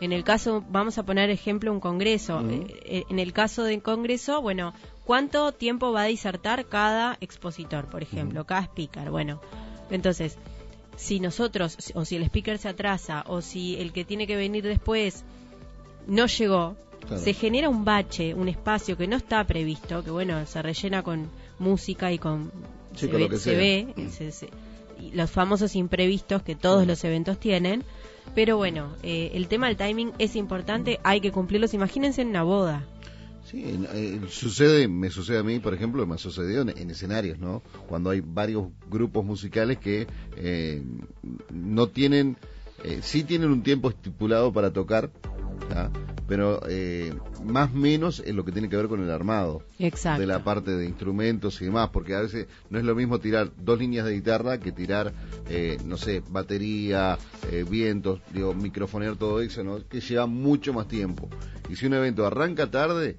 en 0.00 0.12
el 0.12 0.24
caso, 0.24 0.64
vamos 0.70 0.96
a 0.98 1.02
poner 1.04 1.30
ejemplo 1.30 1.72
un 1.72 1.80
congreso. 1.80 2.40
Eh, 2.48 2.80
eh, 2.84 3.04
en 3.10 3.18
el 3.18 3.32
caso 3.32 3.64
del 3.64 3.82
congreso, 3.82 4.40
bueno, 4.40 4.72
¿cuánto 5.04 5.52
tiempo 5.52 5.92
va 5.92 6.02
a 6.02 6.06
disertar 6.06 6.66
cada 6.66 7.18
expositor, 7.20 7.86
por 7.86 8.02
ejemplo, 8.02 8.44
cada 8.46 8.62
speaker? 8.62 9.10
Bueno, 9.10 9.40
entonces, 9.90 10.38
si 10.96 11.20
nosotros, 11.20 11.76
o 11.94 12.04
si 12.04 12.16
el 12.16 12.22
speaker 12.24 12.58
se 12.58 12.68
atrasa, 12.68 13.24
o 13.26 13.42
si 13.42 13.76
el 13.76 13.92
que 13.92 14.04
tiene 14.04 14.26
que 14.26 14.36
venir 14.36 14.64
después 14.64 15.24
no 16.06 16.26
llegó, 16.26 16.76
se 17.16 17.34
genera 17.34 17.68
un 17.68 17.84
bache, 17.84 18.34
un 18.34 18.48
espacio 18.48 18.96
que 18.96 19.06
no 19.06 19.16
está 19.16 19.44
previsto, 19.44 20.02
que 20.02 20.10
bueno, 20.10 20.46
se 20.46 20.62
rellena 20.62 21.02
con 21.02 21.28
música 21.58 22.12
y 22.12 22.18
con... 22.18 22.50
se, 22.94 23.06
ve, 23.06 23.94
los 25.12 25.30
famosos 25.30 25.76
imprevistos 25.76 26.42
que 26.42 26.54
todos 26.54 26.86
los 26.86 27.02
eventos 27.04 27.38
tienen 27.38 27.84
pero 28.34 28.56
bueno, 28.56 28.88
eh, 29.02 29.32
el 29.34 29.48
tema 29.48 29.66
del 29.66 29.76
timing 29.76 30.12
es 30.18 30.36
importante, 30.36 31.00
hay 31.02 31.20
que 31.20 31.32
cumplirlos. 31.32 31.74
Imagínense 31.74 32.22
en 32.22 32.28
una 32.28 32.42
boda. 32.42 32.84
Sí, 33.44 33.64
eh, 33.94 34.20
sucede, 34.28 34.86
me 34.86 35.10
sucede 35.10 35.38
a 35.38 35.42
mí, 35.42 35.58
por 35.58 35.74
ejemplo, 35.74 36.06
me 36.06 36.14
ha 36.14 36.18
sucedido 36.18 36.62
en, 36.62 36.90
escenarios, 36.90 37.38
¿no? 37.38 37.62
Cuando 37.88 38.10
hay 38.10 38.20
varios 38.20 38.68
grupos 38.88 39.24
musicales 39.24 39.78
que 39.78 40.06
eh, 40.36 40.82
no 41.52 41.88
tienen, 41.88 42.36
sí 43.02 43.24
tienen 43.24 43.50
un 43.50 43.62
tiempo 43.62 43.88
estipulado 43.88 44.52
para 44.52 44.72
tocar, 44.72 45.10
pero 46.30 46.60
eh, 46.68 47.12
más 47.44 47.72
menos 47.72 48.22
en 48.24 48.36
lo 48.36 48.44
que 48.44 48.52
tiene 48.52 48.68
que 48.68 48.76
ver 48.76 48.86
con 48.86 49.02
el 49.02 49.10
armado 49.10 49.64
Exacto. 49.80 50.20
de 50.20 50.28
la 50.28 50.44
parte 50.44 50.70
de 50.70 50.86
instrumentos 50.86 51.60
y 51.60 51.64
demás, 51.64 51.90
porque 51.92 52.14
a 52.14 52.20
veces 52.20 52.46
no 52.70 52.78
es 52.78 52.84
lo 52.84 52.94
mismo 52.94 53.18
tirar 53.18 53.50
dos 53.58 53.80
líneas 53.80 54.06
de 54.06 54.12
guitarra 54.12 54.60
que 54.60 54.70
tirar, 54.70 55.12
eh, 55.48 55.78
no 55.84 55.96
sé, 55.96 56.22
batería, 56.30 57.18
eh, 57.50 57.64
vientos, 57.68 58.20
digo, 58.32 58.54
microfonear 58.54 59.16
todo 59.16 59.40
eso, 59.40 59.64
¿no? 59.64 59.84
que 59.88 60.00
lleva 60.00 60.26
mucho 60.26 60.72
más 60.72 60.86
tiempo. 60.86 61.28
Y 61.68 61.74
si 61.74 61.86
un 61.86 61.94
evento 61.94 62.24
arranca 62.24 62.70
tarde, 62.70 63.16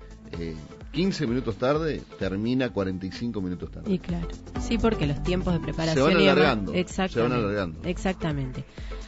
15 0.93 1.27
minutos 1.27 1.57
tarde, 1.57 2.01
termina 2.17 2.69
45 2.69 3.41
minutos 3.41 3.71
tarde. 3.71 3.91
Y 3.91 3.99
claro, 3.99 4.29
sí, 4.61 4.77
porque 4.77 5.05
los 5.05 5.21
tiempos 5.21 5.51
de 5.51 5.59
preparación... 5.59 6.11
Se 6.11 6.15
van 6.15 6.23
alargando. 6.23 6.73
Exactamente. 6.73 7.13
Se 7.13 7.21
van 7.21 7.31
alargando. 7.33 7.89
Exactamente. 7.89 8.63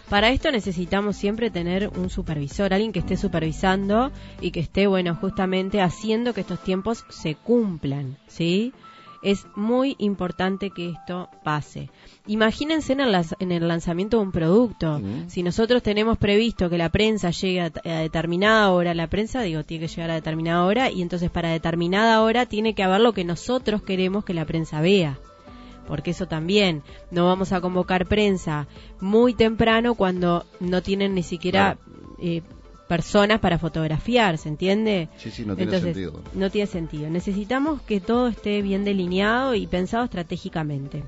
Para 0.10 0.30
esto 0.30 0.52
necesitamos 0.52 1.16
siempre 1.16 1.50
tener 1.50 1.90
un 1.96 2.10
supervisor, 2.10 2.74
alguien 2.74 2.92
que 2.92 3.00
esté 3.00 3.18
supervisando 3.18 4.12
y 4.42 4.52
que 4.52 4.60
esté, 4.60 4.86
bueno, 4.86 5.16
justamente 5.16 5.82
haciendo 5.82 6.34
que 6.34 6.42
estos 6.42 6.62
tiempos 6.64 7.06
se 7.10 7.36
cumplan, 7.36 8.18
¿sí? 8.28 8.74
Es 9.24 9.48
muy 9.56 9.96
importante 10.00 10.70
que 10.70 10.90
esto 10.90 11.30
pase. 11.46 11.90
Imagínense 12.28 12.92
en 12.92 13.00
el, 13.00 13.16
en 13.40 13.52
el 13.54 13.68
lanzamiento 13.68 14.18
de 14.18 14.24
un 14.24 14.34
producto. 14.34 15.02
Si 15.28 15.44
nosotros 15.44 15.82
tenemos 15.82 16.18
previsto 16.18 16.70
que 16.70 16.78
la 16.78 16.90
prensa 16.90 17.32
llegue 17.32 17.62
a, 17.62 17.72
a, 17.86 18.00
determinada 18.00 18.70
hora, 18.72 18.94
la 18.94 19.08
prensa, 19.08 19.42
digo, 19.42 19.64
tiene 19.64 19.88
que 19.88 19.94
llegar 19.96 20.12
a 20.12 20.16
determinada 20.16 20.66
hora 20.66 20.92
y 20.92 21.02
entonces 21.02 21.32
para 21.32 21.50
determinada 21.50 22.22
hora 22.22 22.46
tiene 22.48 22.76
que 22.76 22.84
haber 22.84 23.00
lo 23.00 23.14
que 23.14 23.24
nosotros 23.24 23.82
queremos 23.82 24.26
que 24.26 24.34
la 24.34 24.46
prensa 24.46 24.82
vea 24.82 25.18
porque 25.88 26.12
eso 26.12 26.28
también, 26.28 26.84
no 27.12 27.26
vamos 27.26 27.52
a 27.52 27.62
convocar 27.62 28.08
prensa 28.08 28.68
muy 29.00 29.34
temprano 29.34 29.96
cuando 29.96 30.46
no 30.60 30.82
tienen 30.82 31.14
ni 31.14 31.24
siquiera 31.24 31.78
eh, 32.20 32.42
personas 32.88 33.40
para 33.40 33.58
fotografiar, 33.58 34.38
¿se 34.38 34.50
entiende? 34.50 35.10
Sí, 35.18 35.32
sí, 35.32 35.46
no 35.46 35.56
tiene 35.56 35.80
sentido. 35.80 36.22
No 36.34 36.50
tiene 36.50 36.68
sentido. 36.68 37.10
Necesitamos 37.10 37.82
que 37.82 38.00
todo 38.00 38.28
esté 38.28 38.62
bien 38.62 38.84
delineado 38.86 39.56
y 39.56 39.68
pensado 39.68 40.04
estratégicamente. 40.04 41.04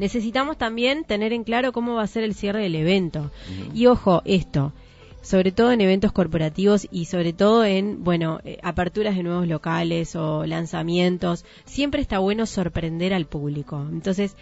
Necesitamos 0.00 0.58
también 0.58 1.04
tener 1.04 1.32
en 1.32 1.44
claro 1.44 1.70
cómo 1.70 1.94
va 1.94 2.02
a 2.02 2.06
ser 2.08 2.24
el 2.24 2.34
cierre 2.34 2.62
del 2.62 2.74
evento. 2.74 3.30
Y 3.72 3.86
ojo, 3.86 4.20
esto, 4.24 4.72
sobre 5.22 5.52
todo 5.52 5.72
en 5.72 5.80
eventos 5.80 6.12
corporativos 6.12 6.86
y 6.90 7.06
sobre 7.06 7.32
todo 7.32 7.64
en, 7.64 8.02
bueno, 8.04 8.40
eh, 8.44 8.58
aperturas 8.62 9.16
de 9.16 9.22
nuevos 9.22 9.46
locales 9.46 10.16
o 10.16 10.46
lanzamientos, 10.46 11.44
siempre 11.64 12.00
está 12.00 12.18
bueno 12.18 12.46
sorprender 12.46 13.12
al 13.12 13.26
público. 13.26 13.86
Entonces, 13.90 14.36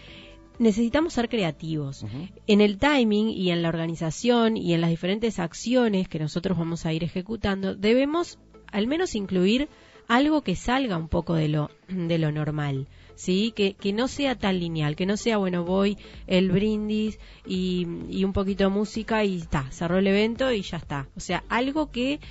necesitamos 0.59 1.13
ser 1.13 1.29
creativos. 1.29 2.05
En 2.47 2.61
el 2.61 2.77
timing 2.77 3.29
y 3.29 3.51
en 3.51 3.61
la 3.61 3.69
organización 3.69 4.57
y 4.57 4.73
en 4.73 4.81
las 4.81 4.89
diferentes 4.89 5.39
acciones 5.39 6.07
que 6.07 6.19
nosotros 6.19 6.57
vamos 6.57 6.85
a 6.85 6.93
ir 6.93 7.03
ejecutando, 7.03 7.75
debemos 7.75 8.39
al 8.71 8.87
menos 8.87 9.15
incluir 9.15 9.69
algo 10.07 10.41
que 10.41 10.55
salga 10.55 10.97
un 10.97 11.07
poco 11.07 11.35
de 11.35 11.47
lo, 11.47 11.71
de 11.87 12.17
lo 12.17 12.31
normal. 12.31 12.87
¿Sí? 13.19 13.51
Que, 13.53 13.73
que 13.73 13.91
no 13.91 14.07
sea 14.07 14.35
tan 14.35 14.59
lineal, 14.59 14.95
que 14.95 15.05
no 15.05 15.17
sea, 15.17 15.35
bueno, 15.35 15.65
voy 15.65 15.97
el 16.25 16.51
brindis 16.51 17.19
y, 17.45 17.85
y 18.09 18.23
un 18.23 18.31
poquito 18.31 18.63
de 18.63 18.69
música 18.69 19.25
y 19.25 19.39
está, 19.39 19.69
cerró 19.71 19.97
el 19.97 20.07
evento 20.07 20.53
y 20.53 20.61
ya 20.61 20.77
está. 20.77 21.09
O 21.17 21.19
sea, 21.19 21.43
algo 21.49 21.91
que 21.91 22.21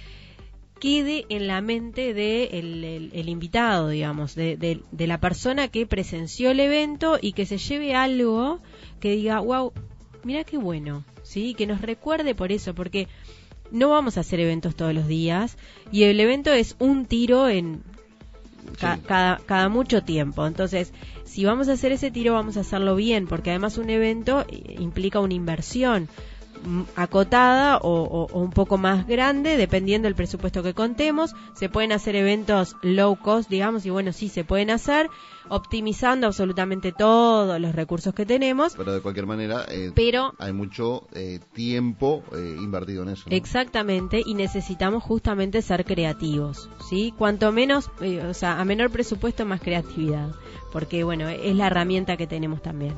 quede 0.80 1.26
en 1.28 1.46
la 1.46 1.60
mente 1.60 2.14
de 2.14 2.44
el, 2.54 3.28
invitado, 3.28 3.90
digamos, 3.90 4.34
de, 4.34 4.56
de, 4.56 5.06
la 5.06 5.20
persona 5.20 5.68
que 5.68 5.84
presenció 5.84 6.52
el 6.52 6.60
evento 6.60 7.18
y 7.20 7.32
que 7.32 7.44
se 7.44 7.58
lleve 7.58 7.94
algo 7.94 8.60
que 8.98 9.10
diga, 9.10 9.40
wow, 9.40 9.74
mira 10.24 10.44
qué 10.44 10.56
bueno, 10.56 11.04
¿sí? 11.22 11.52
Que 11.52 11.66
nos 11.66 11.82
recuerde 11.82 12.34
por 12.34 12.50
eso, 12.50 12.74
porque 12.74 13.08
no 13.70 13.90
vamos 13.90 14.16
a 14.16 14.20
hacer 14.20 14.40
eventos 14.40 14.74
todos 14.74 14.94
los 14.94 15.06
días 15.06 15.58
y 15.92 16.04
el 16.04 16.18
evento 16.18 16.50
es 16.50 16.76
un 16.78 17.04
tiro 17.04 17.50
en 17.50 17.82
cada, 18.78 19.38
cada 19.46 19.68
mucho 19.68 20.02
tiempo. 20.02 20.46
Entonces, 20.46 20.92
si 21.24 21.44
vamos 21.44 21.68
a 21.68 21.72
hacer 21.72 21.92
ese 21.92 22.10
tiro, 22.10 22.34
vamos 22.34 22.56
a 22.56 22.60
hacerlo 22.60 22.94
bien, 22.96 23.26
porque 23.26 23.50
además 23.50 23.78
un 23.78 23.90
evento 23.90 24.44
implica 24.78 25.20
una 25.20 25.34
inversión 25.34 26.08
mm, 26.64 26.82
acotada 26.96 27.78
o, 27.78 28.28
o, 28.30 28.38
un 28.38 28.50
poco 28.50 28.78
más 28.78 29.06
grande, 29.06 29.56
dependiendo 29.56 30.06
del 30.06 30.14
presupuesto 30.14 30.62
que 30.62 30.74
contemos. 30.74 31.34
Se 31.54 31.68
pueden 31.68 31.92
hacer 31.92 32.16
eventos 32.16 32.76
low 32.82 33.16
cost, 33.16 33.50
digamos, 33.50 33.84
y 33.86 33.90
bueno, 33.90 34.12
sí 34.12 34.28
se 34.28 34.44
pueden 34.44 34.70
hacer, 34.70 35.08
optimizando 35.50 36.26
absolutamente 36.26 36.92
todos 36.92 37.60
los 37.60 37.74
recursos 37.74 38.14
que 38.14 38.26
tenemos. 38.26 38.74
Pero 38.76 38.92
de 38.92 39.00
cualquier 39.00 39.26
manera, 39.26 39.64
eh, 39.68 39.92
pero, 39.94 40.34
hay 40.38 40.52
mucho 40.52 41.06
eh, 41.12 41.40
tiempo 41.52 42.22
eh, 42.32 42.56
invertido 42.58 43.02
en 43.02 43.10
eso. 43.10 43.24
Exactamente, 43.30 44.22
y 44.24 44.34
necesitamos 44.34 45.02
justamente 45.02 45.62
ser 45.62 45.84
creativos, 45.84 46.68
¿sí? 46.88 47.12
Cuanto 47.16 47.52
menos, 47.52 47.90
o 48.28 48.34
sea, 48.34 48.60
a 48.60 48.64
menor 48.64 48.90
presupuesto, 48.90 49.44
más 49.44 49.60
creatividad, 49.60 50.30
porque 50.72 51.04
bueno, 51.04 51.28
es 51.28 51.54
la 51.54 51.66
herramienta 51.66 52.16
que 52.16 52.26
tenemos 52.26 52.62
también. 52.62 52.94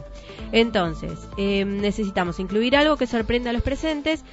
Entonces, 0.52 1.19
necesitamos 1.37 2.40
incluir 2.40 2.76
algo 2.76 2.97
que 2.97 3.07
sorprenda 3.07 3.50
a 3.50 3.52
los 3.52 3.62
presentes, 3.62 4.25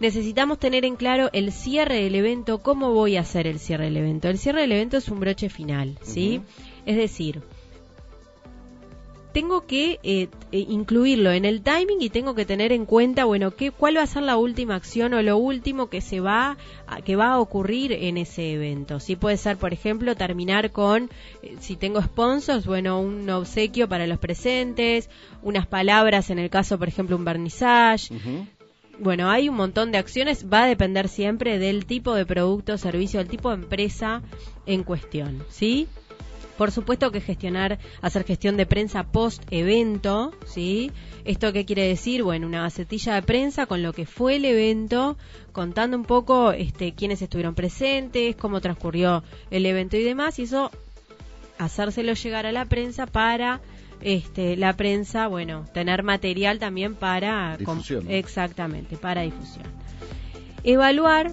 necesitamos 0.00 0.58
tener 0.58 0.84
en 0.84 0.96
claro 0.96 1.30
el 1.32 1.52
cierre 1.52 2.02
del 2.02 2.14
evento, 2.14 2.58
cómo 2.58 2.92
voy 2.92 3.16
a 3.16 3.20
hacer 3.20 3.46
el 3.46 3.58
cierre 3.58 3.84
del 3.84 3.96
evento. 3.96 4.28
El 4.28 4.38
cierre 4.38 4.62
del 4.62 4.72
evento 4.72 4.96
es 4.96 5.08
un 5.08 5.20
broche 5.20 5.48
final, 5.48 5.98
¿sí? 6.02 6.40
Es 6.86 6.96
decir, 6.96 7.42
tengo 9.34 9.66
que 9.66 9.98
eh, 10.04 10.28
eh, 10.52 10.64
incluirlo 10.68 11.32
en 11.32 11.44
el 11.44 11.62
timing 11.62 12.00
y 12.00 12.08
tengo 12.08 12.36
que 12.36 12.46
tener 12.46 12.70
en 12.70 12.86
cuenta, 12.86 13.24
bueno, 13.24 13.50
qué, 13.50 13.72
cuál 13.72 13.96
va 13.96 14.02
a 14.02 14.06
ser 14.06 14.22
la 14.22 14.36
última 14.36 14.76
acción 14.76 15.12
o 15.12 15.22
lo 15.22 15.36
último 15.36 15.90
que 15.90 16.00
se 16.00 16.20
va 16.20 16.56
a, 16.86 17.02
que 17.02 17.16
va 17.16 17.32
a 17.32 17.40
ocurrir 17.40 17.90
en 17.92 18.16
ese 18.16 18.52
evento. 18.52 19.00
Si 19.00 19.16
puede 19.16 19.36
ser, 19.36 19.56
por 19.56 19.72
ejemplo, 19.72 20.14
terminar 20.14 20.70
con, 20.70 21.10
eh, 21.42 21.56
si 21.58 21.74
tengo 21.74 22.00
sponsors, 22.00 22.64
bueno, 22.64 23.00
un 23.00 23.28
obsequio 23.28 23.88
para 23.88 24.06
los 24.06 24.20
presentes, 24.20 25.10
unas 25.42 25.66
palabras 25.66 26.30
en 26.30 26.38
el 26.38 26.48
caso, 26.48 26.78
por 26.78 26.86
ejemplo, 26.86 27.16
un 27.16 27.24
vernissage. 27.24 28.14
Bueno, 29.00 29.28
hay 29.28 29.48
un 29.48 29.56
montón 29.56 29.90
de 29.90 29.98
acciones, 29.98 30.46
va 30.48 30.62
a 30.62 30.66
depender 30.68 31.08
siempre 31.08 31.58
del 31.58 31.86
tipo 31.86 32.14
de 32.14 32.24
producto, 32.24 32.78
servicio, 32.78 33.18
del 33.18 33.28
tipo 33.28 33.48
de 33.48 33.56
empresa 33.56 34.22
en 34.64 34.84
cuestión, 34.84 35.42
¿sí? 35.48 35.88
Por 36.56 36.70
supuesto 36.70 37.10
que 37.10 37.20
gestionar, 37.20 37.78
hacer 38.00 38.24
gestión 38.24 38.56
de 38.56 38.66
prensa 38.66 39.04
post 39.04 39.42
evento, 39.50 40.32
¿sí? 40.46 40.92
¿Esto 41.24 41.52
qué 41.52 41.64
quiere 41.64 41.88
decir? 41.88 42.22
Bueno, 42.22 42.46
una 42.46 42.62
gacetilla 42.62 43.14
de 43.14 43.22
prensa 43.22 43.66
con 43.66 43.82
lo 43.82 43.92
que 43.92 44.06
fue 44.06 44.36
el 44.36 44.44
evento, 44.44 45.16
contando 45.52 45.96
un 45.96 46.04
poco 46.04 46.52
este, 46.52 46.92
quiénes 46.94 47.22
estuvieron 47.22 47.54
presentes, 47.54 48.36
cómo 48.36 48.60
transcurrió 48.60 49.24
el 49.50 49.66
evento 49.66 49.96
y 49.96 50.04
demás, 50.04 50.38
y 50.38 50.42
eso 50.42 50.70
hacérselo 51.58 52.12
llegar 52.14 52.46
a 52.46 52.52
la 52.52 52.66
prensa 52.66 53.06
para 53.06 53.60
este, 54.00 54.56
la 54.56 54.76
prensa, 54.76 55.26
bueno, 55.28 55.64
tener 55.72 56.02
material 56.02 56.58
también 56.58 56.94
para 56.94 57.56
difusión. 57.56 58.10
exactamente, 58.10 58.96
para 58.96 59.22
difusión. 59.22 59.64
Evaluar 60.62 61.32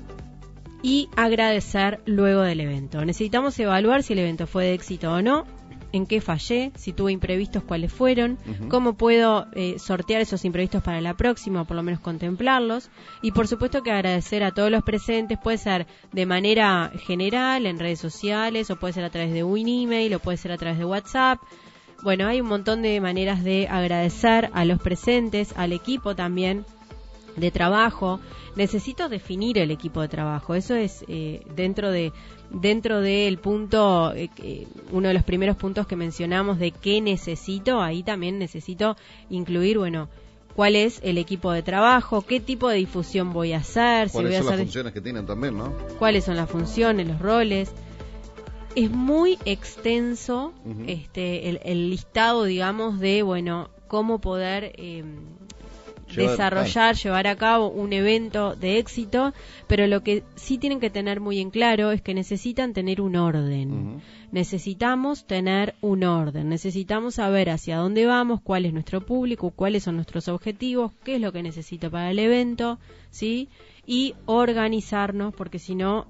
y 0.82 1.10
agradecer 1.16 2.02
luego 2.06 2.42
del 2.42 2.60
evento. 2.60 3.04
Necesitamos 3.06 3.58
evaluar 3.60 4.04
si 4.04 4.14
el 4.14 4.20
evento 4.20 4.48
fue 4.48 4.66
de 4.66 4.74
éxito 4.74 5.12
o 5.12 5.22
no, 5.22 5.46
en 5.94 6.06
qué 6.06 6.22
fallé, 6.22 6.72
si 6.76 6.94
tuve 6.94 7.12
imprevistos, 7.12 7.64
cuáles 7.64 7.92
fueron, 7.92 8.38
cómo 8.70 8.94
puedo 8.94 9.48
eh, 9.54 9.78
sortear 9.78 10.22
esos 10.22 10.46
imprevistos 10.46 10.82
para 10.82 11.02
la 11.02 11.16
próxima, 11.16 11.62
o 11.62 11.66
por 11.66 11.76
lo 11.76 11.84
menos 11.84 12.00
contemplarlos. 12.00 12.90
Y 13.22 13.32
por 13.32 13.48
supuesto 13.48 13.84
que 13.84 13.92
agradecer 13.92 14.44
a 14.44 14.52
todos 14.52 14.72
los 14.72 14.84
presentes, 14.84 15.38
puede 15.38 15.58
ser 15.58 15.88
de 16.12 16.26
manera 16.26 16.92
general, 17.06 17.66
en 17.66 17.80
redes 17.80 18.00
sociales, 18.00 18.72
o 18.72 18.78
puede 18.78 18.94
ser 18.94 19.04
a 19.04 19.10
través 19.10 19.34
de 19.34 19.44
un 19.44 19.68
email, 19.68 20.14
o 20.14 20.20
puede 20.20 20.38
ser 20.38 20.52
a 20.52 20.58
través 20.58 20.80
de 20.80 20.86
WhatsApp. 20.86 21.40
Bueno, 22.04 22.28
hay 22.28 22.42
un 22.42 22.48
montón 22.48 22.82
de 22.82 23.00
maneras 23.00 23.44
de 23.44 23.68
agradecer 23.68 24.50
a 24.54 24.66
los 24.66 24.80
presentes, 24.80 25.54
al 25.56 25.74
equipo 25.74 26.16
también 26.16 26.66
de 27.36 27.52
trabajo. 27.52 28.20
Necesito 28.56 29.10
definir 29.10 29.58
el 29.58 29.72
equipo 29.72 30.02
de 30.02 30.08
trabajo. 30.08 30.56
Eso 30.56 30.76
es 30.76 31.06
eh, 31.08 31.42
dentro 31.56 31.92
de 31.92 32.12
dentro 32.50 33.00
del 33.02 33.38
punto, 33.38 34.14
eh, 34.14 34.68
uno 34.92 35.08
de 35.08 35.14
los 35.14 35.24
primeros 35.24 35.56
puntos 35.56 35.88
que 35.88 35.96
mencionamos 35.96 36.60
de 36.60 36.72
qué 36.72 37.02
necesito. 37.02 37.82
Ahí 37.82 38.04
también 38.04 38.40
necesito 38.40 38.98
incluir, 39.30 39.78
bueno, 39.78 40.10
cuál 40.56 40.76
es 40.76 41.00
el 41.04 41.18
equipo 41.18 41.52
de 41.52 41.64
trabajo, 41.64 42.22
qué 42.22 42.40
tipo 42.40 42.70
de 42.70 42.78
difusión 42.78 43.34
voy 43.34 43.54
a 43.54 43.58
hacer, 43.58 44.10
cuáles 44.12 44.36
si 44.36 44.38
son 44.44 44.52
las 44.52 44.60
funciones 44.60 44.94
que 44.94 45.02
tienen 45.02 45.26
también, 45.26 45.58
¿no? 45.58 45.74
Cuáles 45.98 46.26
son 46.26 46.36
las 46.36 46.50
funciones, 46.50 47.08
los 47.08 47.20
roles. 47.20 47.72
Es 48.76 48.90
muy 48.90 49.38
extenso 49.44 50.54
este 50.88 51.50
el, 51.50 51.90
listado, 51.90 52.46
digamos, 52.46 53.00
de 53.02 53.22
bueno 53.22 53.70
cómo 53.88 54.20
poder 54.20 54.72
eh, 54.78 55.04
desarrollar, 56.16 56.96
llevar 56.96 57.28
a 57.28 57.36
cabo 57.36 57.70
un 57.70 57.94
evento 57.94 58.56
de 58.56 58.78
éxito, 58.78 59.34
pero 59.68 59.88
lo 59.88 60.04
que 60.04 60.24
sí 60.36 60.58
tienen 60.58 60.80
que 60.80 60.90
tener 60.90 61.20
muy 61.20 61.40
en 61.40 61.50
claro 61.50 61.92
es 61.92 62.02
que 62.02 62.14
necesitan 62.14 62.74
tener 62.74 63.02
un 63.02 63.16
orden. 63.16 64.02
Necesitamos 64.32 65.26
tener 65.26 65.76
un 65.82 66.04
orden, 66.04 66.50
necesitamos 66.50 67.16
saber 67.16 67.50
hacia 67.50 67.78
dónde 67.78 68.06
vamos, 68.06 68.42
cuál 68.42 68.66
es 68.66 68.74
nuestro 68.74 69.02
público, 69.02 69.52
cuáles 69.52 69.84
son 69.84 69.96
nuestros 69.96 70.28
objetivos, 70.28 70.92
qué 71.04 71.16
es 71.16 71.22
lo 71.22 71.32
que 71.32 71.44
necesito 71.44 71.92
para 71.92 72.12
el 72.12 72.20
evento, 72.20 72.80
¿sí? 73.10 73.50
Y 73.86 74.16
organizarnos, 74.26 75.34
porque 75.34 75.60
si 75.60 75.76
no, 75.76 76.08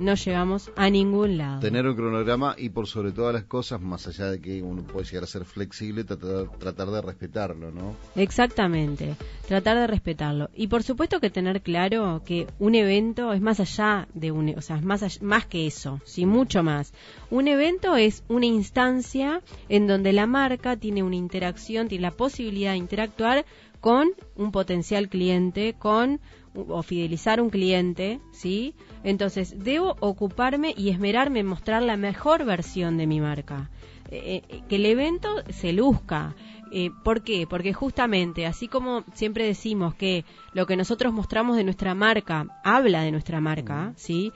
no 0.00 0.14
llegamos 0.14 0.70
a 0.76 0.88
ningún 0.90 1.36
lado. 1.36 1.60
Tener 1.60 1.86
un 1.86 1.94
cronograma 1.94 2.54
y 2.58 2.70
por 2.70 2.86
sobre 2.86 3.12
todas 3.12 3.34
las 3.34 3.44
cosas, 3.44 3.80
más 3.80 4.06
allá 4.08 4.30
de 4.30 4.40
que 4.40 4.62
uno 4.62 4.82
puede 4.82 5.06
llegar 5.06 5.24
a 5.24 5.26
ser 5.26 5.44
flexible, 5.44 6.04
tratar, 6.04 6.48
tratar 6.58 6.88
de 6.88 7.02
respetarlo, 7.02 7.70
¿no? 7.70 7.94
Exactamente, 8.16 9.14
tratar 9.46 9.76
de 9.76 9.86
respetarlo. 9.86 10.48
Y 10.54 10.68
por 10.68 10.82
supuesto 10.82 11.20
que 11.20 11.30
tener 11.30 11.60
claro 11.60 12.22
que 12.24 12.46
un 12.58 12.74
evento 12.74 13.32
es 13.32 13.40
más 13.42 13.60
allá 13.60 14.08
de 14.14 14.32
un, 14.32 14.48
o 14.56 14.62
sea, 14.62 14.76
es 14.76 14.84
más, 14.84 15.22
más 15.22 15.46
que 15.46 15.66
eso, 15.66 16.00
sí, 16.04 16.24
mucho 16.24 16.62
más. 16.62 16.92
Un 17.30 17.46
evento 17.46 17.96
es 17.96 18.24
una 18.28 18.46
instancia 18.46 19.42
en 19.68 19.86
donde 19.86 20.12
la 20.12 20.26
marca 20.26 20.76
tiene 20.76 21.02
una 21.02 21.16
interacción, 21.16 21.88
tiene 21.88 22.02
la 22.02 22.10
posibilidad 22.10 22.72
de 22.72 22.78
interactuar 22.78 23.44
con 23.80 24.10
un 24.36 24.52
potencial 24.52 25.08
cliente, 25.08 25.74
con 25.78 26.20
o 26.54 26.82
fidelizar 26.82 27.40
un 27.40 27.50
cliente, 27.50 28.20
¿sí? 28.32 28.74
Entonces, 29.04 29.54
debo 29.58 29.96
ocuparme 30.00 30.74
y 30.76 30.90
esmerarme 30.90 31.40
en 31.40 31.46
mostrar 31.46 31.82
la 31.82 31.96
mejor 31.96 32.44
versión 32.44 32.96
de 32.96 33.06
mi 33.06 33.20
marca. 33.20 33.70
Eh, 34.10 34.42
eh, 34.48 34.62
que 34.68 34.76
el 34.76 34.86
evento 34.86 35.28
se 35.50 35.72
luzca. 35.72 36.34
Eh, 36.72 36.90
¿Por 37.04 37.22
qué? 37.22 37.46
Porque 37.48 37.72
justamente, 37.72 38.46
así 38.46 38.66
como 38.66 39.04
siempre 39.14 39.44
decimos 39.44 39.94
que 39.94 40.24
lo 40.52 40.66
que 40.66 40.76
nosotros 40.76 41.12
mostramos 41.12 41.56
de 41.56 41.64
nuestra 41.64 41.94
marca 41.94 42.46
habla 42.64 43.02
de 43.02 43.12
nuestra 43.12 43.40
marca, 43.40 43.92
¿sí? 43.96 44.32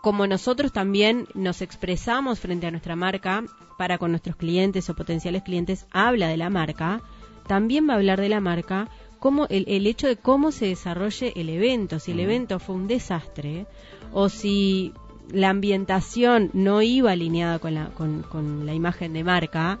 Como 0.00 0.26
nosotros 0.26 0.72
también 0.72 1.28
nos 1.34 1.62
expresamos 1.62 2.40
frente 2.40 2.66
a 2.66 2.72
nuestra 2.72 2.96
marca 2.96 3.44
para 3.78 3.98
con 3.98 4.10
nuestros 4.10 4.34
clientes 4.34 4.90
o 4.90 4.96
potenciales 4.96 5.42
clientes, 5.42 5.86
habla 5.92 6.26
de 6.26 6.36
la 6.36 6.50
marca, 6.50 7.00
también 7.46 7.88
va 7.88 7.94
a 7.94 7.96
hablar 7.96 8.20
de 8.20 8.28
la 8.28 8.40
marca 8.40 8.88
cómo 9.22 9.46
el, 9.50 9.64
el, 9.68 9.86
hecho 9.86 10.08
de 10.08 10.16
cómo 10.16 10.50
se 10.50 10.66
desarrolle 10.66 11.32
el 11.36 11.48
evento, 11.48 12.00
si 12.00 12.10
el 12.10 12.18
evento 12.18 12.58
fue 12.58 12.74
un 12.74 12.88
desastre 12.88 13.66
o 14.12 14.28
si 14.28 14.92
la 15.30 15.48
ambientación 15.48 16.50
no 16.54 16.82
iba 16.82 17.12
alineada 17.12 17.60
con 17.60 17.74
la, 17.74 17.90
con, 17.90 18.66
la 18.66 18.74
imagen 18.74 19.12
de 19.12 19.22
marca, 19.22 19.78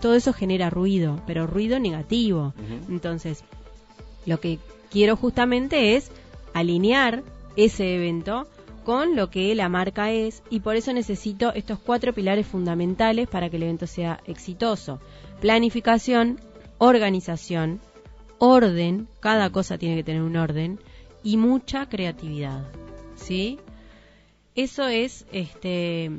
todo 0.00 0.14
eso 0.14 0.32
genera 0.32 0.70
ruido, 0.70 1.20
pero 1.26 1.46
ruido 1.46 1.78
negativo. 1.78 2.54
Entonces, 2.88 3.44
lo 4.24 4.40
que 4.40 4.58
quiero 4.90 5.16
justamente 5.16 5.94
es 5.96 6.10
alinear 6.54 7.22
ese 7.56 7.94
evento 7.94 8.48
con 8.86 9.16
lo 9.16 9.28
que 9.28 9.54
la 9.54 9.68
marca 9.68 10.12
es 10.12 10.42
y 10.48 10.60
por 10.60 10.76
eso 10.76 10.94
necesito 10.94 11.52
estos 11.52 11.78
cuatro 11.78 12.14
pilares 12.14 12.46
fundamentales 12.46 13.28
para 13.28 13.50
que 13.50 13.56
el 13.56 13.64
evento 13.64 13.86
sea 13.86 14.20
exitoso. 14.26 14.98
Planificación, 15.42 16.40
organización, 16.78 17.80
orden, 18.38 19.08
cada 19.20 19.50
cosa 19.50 19.78
tiene 19.78 19.96
que 19.96 20.04
tener 20.04 20.22
un 20.22 20.36
orden 20.36 20.78
y 21.22 21.36
mucha 21.36 21.88
creatividad. 21.88 22.64
¿Sí? 23.16 23.58
Eso 24.54 24.86
es 24.86 25.26
este 25.32 26.10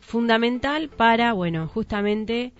fundamental 0.00 0.88
para, 0.90 1.32
bueno, 1.32 1.66
justamente 1.66 2.52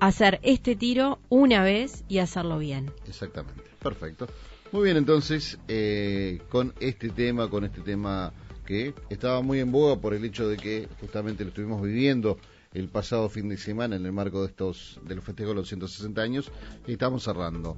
hacer 0.00 0.40
este 0.42 0.76
tiro 0.76 1.18
una 1.28 1.62
vez 1.62 2.04
y 2.08 2.18
hacerlo 2.18 2.58
bien. 2.58 2.90
Exactamente, 3.06 3.62
perfecto. 3.82 4.26
Muy 4.70 4.84
bien, 4.84 4.96
entonces, 4.96 5.58
eh, 5.66 6.40
con 6.50 6.74
este 6.80 7.08
tema, 7.08 7.48
con 7.48 7.64
este 7.64 7.80
tema 7.80 8.32
que 8.66 8.94
estaba 9.08 9.40
muy 9.40 9.60
en 9.60 9.72
boga 9.72 9.96
por 9.96 10.12
el 10.12 10.24
hecho 10.24 10.46
de 10.46 10.58
que 10.58 10.88
justamente 11.00 11.42
lo 11.42 11.48
estuvimos 11.48 11.82
viviendo 11.82 12.38
el 12.74 12.88
pasado 12.88 13.28
fin 13.30 13.48
de 13.48 13.56
semana 13.56 13.96
en 13.96 14.04
el 14.04 14.12
marco 14.12 14.42
de 14.42 14.48
estos 14.48 15.00
de 15.04 15.14
los 15.14 15.24
festejos 15.24 15.52
de 15.52 15.60
los 15.60 15.68
160 15.68 16.20
años 16.20 16.50
y 16.86 16.92
estamos 16.92 17.24
cerrando. 17.24 17.76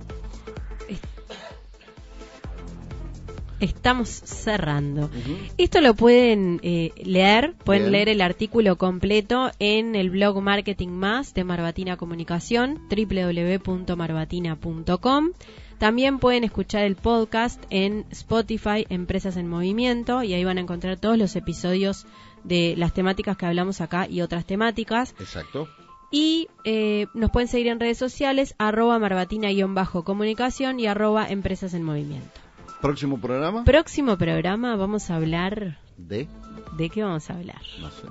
Estamos 3.61 4.09
cerrando. 4.09 5.11
Esto 5.59 5.83
lo 5.83 5.95
pueden 5.95 6.61
eh, 6.63 6.93
leer, 7.05 7.53
pueden 7.63 7.93
leer 7.93 8.09
el 8.09 8.23
artículo 8.23 8.77
completo 8.77 9.51
en 9.59 9.95
el 9.95 10.09
blog 10.09 10.41
Marketing 10.41 10.89
Más 10.89 11.35
de 11.35 11.45
Marbatina 11.45 11.99
Comunicación, 11.99 12.81
www.marbatina.com. 12.89 15.31
También 15.79 16.19
pueden 16.19 16.45
escuchar 16.45 16.85
el 16.85 16.97
podcast 16.97 17.63
en 17.69 18.07
Spotify, 18.11 18.87
Empresas 18.89 19.37
en 19.37 19.49
Movimiento, 19.49 20.23
y 20.23 20.33
ahí 20.33 20.45
van 20.45 20.57
a 20.57 20.63
encontrar 20.63 20.99
todos 20.99 21.19
los 21.19 21.37
episodios 21.37 22.07
de 22.45 22.77
las 22.79 22.95
temáticas 22.95 23.37
que 23.37 23.45
hablamos 23.45 23.83
acá 23.83 24.07
y 24.09 24.23
otras 24.23 24.47
temáticas. 24.47 25.15
Exacto. 25.21 25.69
Y 26.11 26.49
eh, 26.65 27.07
nos 27.15 27.31
pueden 27.31 27.49
seguir 27.49 27.69
en 27.69 27.79
redes 27.79 27.99
sociales, 27.99 28.55
arroba 28.59 28.99
marbatina-comunicación 28.99 30.81
y 30.81 30.87
arroba 30.87 31.29
empresas 31.29 31.75
en 31.75 31.85
movimiento. 31.85 32.41
¿Próximo 32.81 33.21
programa? 33.21 33.65
Próximo 33.65 34.17
programa 34.17 34.77
vamos 34.77 35.11
a 35.11 35.17
hablar... 35.17 35.79
¿De? 35.97 36.29
¿De 36.77 36.89
qué 36.89 37.03
vamos 37.03 37.29
a 37.31 37.35
hablar? 37.35 37.61
No 37.81 37.91
sé. 37.91 38.07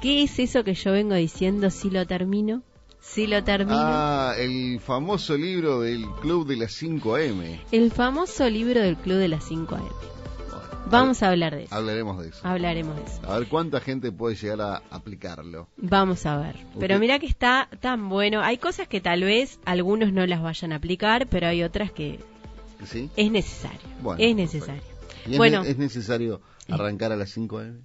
¿Qué 0.00 0.22
es 0.22 0.38
eso 0.38 0.62
que 0.62 0.74
yo 0.74 0.92
vengo 0.92 1.14
diciendo 1.14 1.70
si 1.70 1.90
lo 1.90 2.06
termino? 2.06 2.62
Si 3.00 3.26
lo 3.26 3.42
termino. 3.42 3.78
Ah, 3.78 4.34
el 4.38 4.78
famoso 4.78 5.36
libro 5.36 5.80
del 5.80 6.06
Club 6.20 6.46
de 6.46 6.56
las 6.56 6.72
5 6.72 7.16
AM. 7.16 7.60
El 7.72 7.90
famoso 7.90 8.48
libro 8.48 8.80
del 8.80 8.96
Club 8.96 9.16
de 9.16 9.28
las 9.28 9.44
5 9.44 9.74
AM. 9.74 10.19
Vamos 10.90 11.22
a 11.22 11.28
hablar 11.28 11.54
de 11.54 11.64
eso. 11.64 11.74
Hablaremos 11.74 12.22
de 12.22 12.28
eso. 12.28 12.40
Hablaremos 12.46 12.96
de 12.96 13.02
eso. 13.02 13.20
A 13.30 13.38
ver 13.38 13.48
cuánta 13.48 13.80
gente 13.80 14.12
puede 14.12 14.36
llegar 14.36 14.60
a 14.60 14.82
aplicarlo. 14.90 15.68
Vamos 15.76 16.26
a 16.26 16.36
ver. 16.38 16.56
Pero 16.78 16.98
mira 16.98 17.18
que 17.18 17.26
está 17.26 17.68
tan 17.80 18.08
bueno. 18.08 18.42
Hay 18.42 18.58
cosas 18.58 18.88
que 18.88 19.00
tal 19.00 19.22
vez 19.22 19.58
algunos 19.64 20.12
no 20.12 20.26
las 20.26 20.42
vayan 20.42 20.72
a 20.72 20.76
aplicar, 20.76 21.26
pero 21.28 21.46
hay 21.46 21.62
otras 21.62 21.92
que 21.92 22.20
¿Sí? 22.84 23.10
es 23.16 23.30
necesario. 23.30 23.80
es 24.18 24.34
necesario. 24.36 24.82
¿Y 25.26 25.36
bueno, 25.36 25.62
es 25.62 25.76
necesario 25.76 26.40
arrancar 26.68 27.12
a 27.12 27.16
las 27.16 27.30
5 27.30 27.58
AM? 27.58 27.84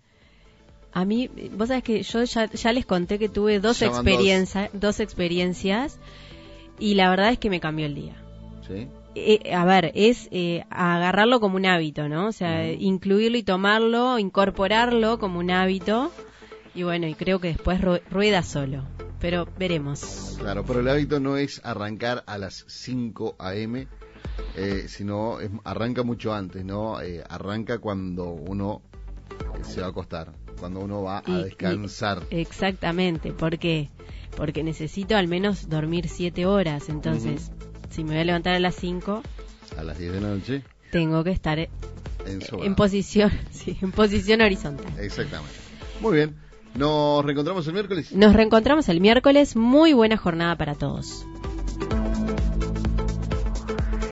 A 0.93 1.03
mí, 1.03 1.29
vos 1.51 1.67
sabés 1.67 1.83
que 1.83 2.03
yo 2.03 2.23
ya, 2.23 2.71
les 2.71 2.85
conté 2.85 3.19
que 3.19 3.27
tuve 3.27 3.59
dos, 3.59 3.81
experiencias, 3.81 4.69
dos 4.71 5.01
experiencias 5.01 5.99
y 6.79 6.95
la 6.95 7.09
verdad 7.09 7.31
es 7.31 7.39
que 7.39 7.49
me 7.49 7.59
cambió 7.59 7.85
el 7.85 7.95
día. 7.95 8.15
¿Sí? 8.65 8.87
Eh, 9.15 9.53
a 9.53 9.65
ver, 9.65 9.91
es 9.95 10.27
eh, 10.31 10.65
agarrarlo 10.69 11.39
como 11.39 11.55
un 11.55 11.65
hábito, 11.65 12.09
¿no? 12.09 12.27
O 12.27 12.31
sea, 12.31 12.71
incluirlo 12.71 13.37
y 13.37 13.43
tomarlo, 13.43 14.19
incorporarlo 14.19 15.17
como 15.19 15.39
un 15.39 15.51
hábito. 15.51 16.11
Y 16.73 16.83
bueno, 16.83 17.07
y 17.07 17.15
creo 17.15 17.39
que 17.39 17.49
después 17.49 17.79
rueda 17.81 18.43
solo. 18.43 18.83
Pero 19.19 19.47
veremos. 19.57 20.37
Claro, 20.39 20.63
pero 20.65 20.81
el 20.81 20.89
hábito 20.89 21.19
no 21.19 21.37
es 21.37 21.61
arrancar 21.63 22.23
a 22.27 22.37
las 22.37 22.65
5 22.67 23.35
a.m., 23.39 23.87
eh, 24.57 24.85
sino 24.87 25.37
arranca 25.63 26.03
mucho 26.03 26.33
antes, 26.33 26.63
¿no? 26.65 26.97
arranca 27.29 27.79
cuando 27.79 28.25
uno 28.25 28.81
se 29.63 29.81
va 29.81 29.87
a 29.87 29.89
acostar 29.89 30.33
cuando 30.59 30.79
uno 30.79 31.03
va 31.03 31.23
a 31.25 31.43
descansar. 31.43 32.23
exactamente, 32.29 33.31
¿por 33.31 33.59
qué? 33.59 33.89
Porque 34.35 34.63
necesito 34.63 35.15
al 35.15 35.27
menos 35.27 35.69
dormir 35.69 36.09
siete 36.09 36.45
horas, 36.45 36.89
entonces, 36.89 37.51
si 37.95 38.03
me 38.03 38.11
voy 38.11 38.19
a 38.19 38.25
levantar 38.25 38.55
a 38.55 38.59
las 38.59 38.75
5... 38.75 39.23
A 39.77 39.83
las 39.83 39.97
10 39.97 40.13
de 40.13 40.21
la 40.21 40.27
noche. 40.27 40.63
Tengo 40.91 41.23
que 41.23 41.31
estar 41.31 41.57
en, 41.59 42.75
posición, 42.75 43.31
sí, 43.51 43.77
en 43.81 43.91
posición 43.91 44.41
horizontal. 44.41 44.85
Exactamente. 44.99 45.55
Muy 46.01 46.17
bien. 46.17 46.35
¿Nos 46.75 47.23
reencontramos 47.23 47.65
el 47.67 47.73
miércoles? 47.73 48.11
Nos 48.11 48.33
reencontramos 48.33 48.89
el 48.89 48.99
miércoles. 48.99 49.55
Muy 49.55 49.93
buena 49.93 50.17
jornada 50.17 50.57
para 50.57 50.75
todos. 50.75 51.25